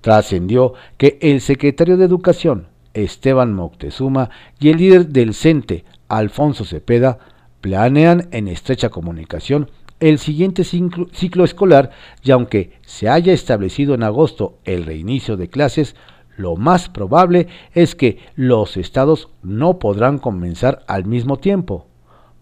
Trascendió 0.00 0.74
que 0.96 1.18
el 1.20 1.40
secretario 1.40 1.96
de 1.96 2.04
Educación, 2.04 2.68
Esteban 2.94 3.52
Moctezuma, 3.54 4.30
y 4.60 4.68
el 4.68 4.78
líder 4.78 5.08
del 5.08 5.34
CENTE, 5.34 5.84
Alfonso 6.08 6.64
Cepeda, 6.64 7.18
planean 7.60 8.28
en 8.30 8.48
estrecha 8.48 8.90
comunicación 8.90 9.68
el 9.98 10.18
siguiente 10.18 10.62
ciclo, 10.64 11.44
escolar 11.44 11.90
y 12.22 12.30
aunque 12.30 12.72
se 12.82 13.08
haya 13.08 13.32
establecido 13.32 13.94
en 13.94 14.02
agosto 14.02 14.58
el 14.64 14.84
reinicio 14.84 15.36
de 15.36 15.48
clases, 15.48 15.96
lo 16.36 16.56
más 16.56 16.88
probable 16.88 17.48
es 17.74 17.94
que 17.94 18.18
los 18.34 18.76
estados 18.76 19.28
no 19.42 19.78
podrán 19.78 20.18
comenzar 20.18 20.84
al 20.86 21.04
mismo 21.04 21.38
tiempo. 21.38 21.86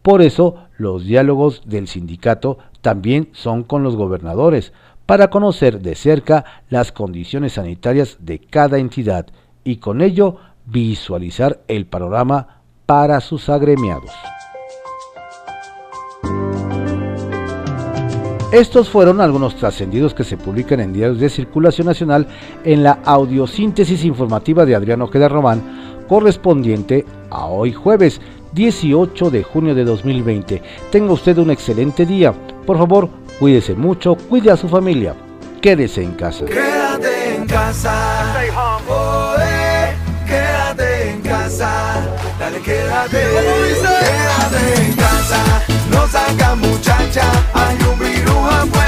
Por 0.02 0.20
eso 0.20 0.57
los 0.76 1.04
diálogos 1.04 1.62
del 1.64 1.88
sindicato 1.88 2.59
también 2.80 3.30
son 3.33 3.62
con 3.62 3.83
los 3.83 3.96
gobernadores, 3.96 4.72
para 5.07 5.28
conocer 5.28 5.80
de 5.80 5.94
cerca 5.94 6.44
las 6.70 6.92
condiciones 6.92 7.54
sanitarias 7.54 8.18
de 8.20 8.38
cada 8.38 8.78
entidad 8.78 9.26
y 9.62 9.76
con 9.76 10.00
ello 10.00 10.37
visualizar 10.66 11.61
el 11.68 11.87
panorama 11.87 12.61
para 12.87 13.20
sus 13.20 13.48
agremiados. 13.48 14.11
Estos 18.55 18.88
fueron 18.88 19.21
algunos 19.21 19.57
trascendidos 19.57 20.14
que 20.14 20.23
se 20.23 20.37
publican 20.37 20.79
en 20.79 20.93
diarios 20.93 21.19
de 21.19 21.29
circulación 21.29 21.88
nacional 21.88 22.29
en 22.62 22.85
la 22.85 23.01
audiosíntesis 23.05 24.05
informativa 24.05 24.64
de 24.64 24.77
Adriano 24.77 25.07
Ojeda 25.07 25.29
Román, 25.29 26.05
correspondiente 26.09 27.05
a 27.31 27.47
hoy 27.47 27.73
jueves 27.73 28.21
18 28.53 29.33
de 29.33 29.43
junio 29.43 29.75
de 29.75 29.83
2020. 29.83 30.62
Tenga 30.93 31.12
usted 31.12 31.37
un 31.38 31.51
excelente 31.51 32.07
día. 32.07 32.33
Por 32.64 32.79
favor, 32.79 33.09
cuídese 33.40 33.75
mucho, 33.75 34.14
cuide 34.14 34.53
a 34.53 34.57
su 34.57 34.69
familia. 34.69 35.17
Quédese 35.61 36.05
en 36.05 36.12
casa. 36.12 36.45
Quédate 36.45 37.35
en 37.35 37.47
casa. 37.49 38.35
Oh, 38.88 39.35
eh, 39.40 39.95
quédate 40.29 41.11
en 41.11 41.21
casa. 41.23 42.07
Dale, 42.38 42.61
quédate. 42.61 43.19
Quédate 43.19 44.87
en 44.87 44.93
casa. 44.93 45.63
No 46.25 46.31
saca 46.31 46.55
muchacha. 46.55 47.23
Hay 47.53 47.77
un 47.85 47.99
virus 47.99 48.84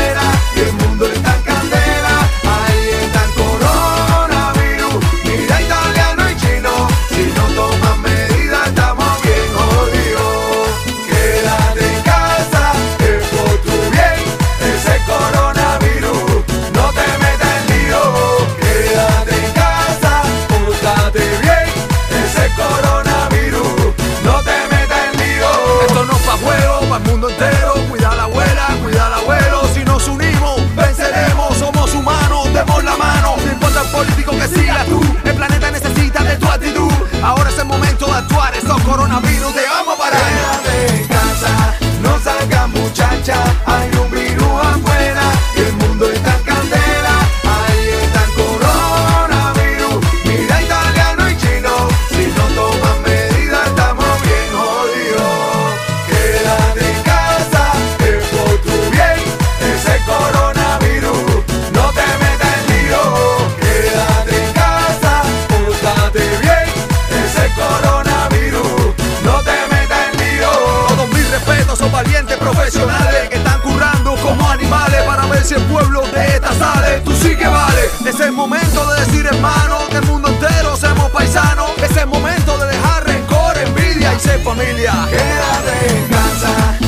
si 75.46 75.54
el 75.54 75.62
pueblo 75.62 76.02
de 76.08 76.26
esta 76.26 76.52
sale. 76.54 77.00
Tú 77.04 77.12
sí 77.12 77.36
que 77.36 77.46
vale. 77.46 77.82
Es 78.04 78.18
el 78.18 78.32
momento 78.32 78.84
de 78.90 79.04
decir, 79.04 79.26
hermano, 79.26 79.86
que 79.88 79.98
el 79.98 80.06
mundo 80.06 80.28
entero 80.28 80.76
seamos 80.76 81.08
paisanos. 81.10 81.70
Es 81.80 81.96
el 81.96 82.08
momento 82.08 82.58
de 82.58 82.66
dejar 82.66 83.06
rencor, 83.06 83.56
envidia 83.56 84.12
y 84.14 84.18
ser 84.18 84.42
familia. 84.42 84.92
Quédate 85.08 85.98
en 85.98 86.08
casa, 86.08 86.78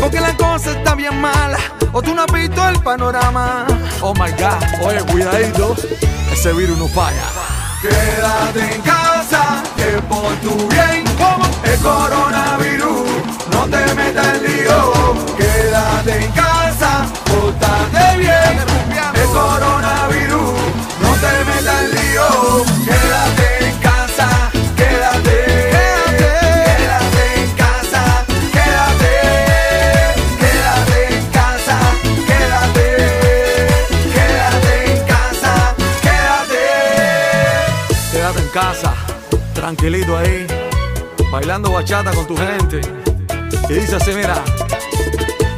porque 0.00 0.20
la 0.20 0.36
cosa 0.36 0.72
está 0.72 0.94
bien 0.94 1.20
mala. 1.20 1.58
O 1.92 2.02
tú 2.02 2.14
no 2.14 2.22
has 2.22 2.32
visto 2.32 2.68
el 2.68 2.78
panorama. 2.80 3.66
Oh 4.00 4.12
my 4.14 4.30
god, 4.32 4.86
oye, 4.86 5.00
cuidadito, 5.04 5.74
ese 6.32 6.52
virus 6.52 6.76
no 6.78 6.88
falla. 6.88 7.26
Quédate 7.80 8.74
en 8.74 8.82
casa, 8.82 9.62
que 9.76 10.00
por 10.08 10.34
tu 10.36 10.68
bien, 10.68 11.04
como 11.16 11.44
el 11.64 11.78
coronavirus, 11.80 13.08
no 13.52 13.64
te 13.68 13.94
metas 13.94 14.26
en 14.26 14.42
lío. 14.42 15.14
Quédate 15.36 16.24
en 16.24 16.32
casa, 16.32 17.06
pórtate 17.24 18.16
bien, 18.18 18.58
el 19.14 19.28
coronavirus, 19.28 20.52
no 21.02 21.10
te 21.22 21.44
metas 21.44 21.80
en 21.82 21.90
lío. 21.94 22.64
Quédate 22.84 23.43
tranquilito 39.76 40.16
ahí, 40.16 40.46
bailando 41.32 41.72
bachata 41.72 42.12
con 42.12 42.26
tu 42.26 42.36
gente. 42.36 42.80
Y 43.68 43.72
dice 43.72 43.96
así, 43.96 44.12
mira. 44.12 44.36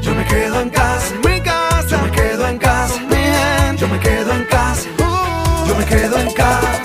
Yo 0.00 0.14
me 0.14 0.24
quedo 0.24 0.60
en 0.60 0.70
casa, 0.70 1.14
en 1.14 1.30
mi 1.30 1.40
casa. 1.40 1.88
Yo 1.88 1.98
me 1.98 2.10
quedo 2.10 2.48
en 2.48 2.58
casa, 2.58 3.00
mi 3.00 3.16
gente. 3.16 3.76
Yo 3.78 3.88
me 3.88 4.00
quedo 4.00 4.32
en 4.32 4.44
casa, 4.44 4.88
yo 5.68 5.74
me 5.74 5.84
quedo 5.84 6.18
en 6.18 6.32
casa. 6.32 6.75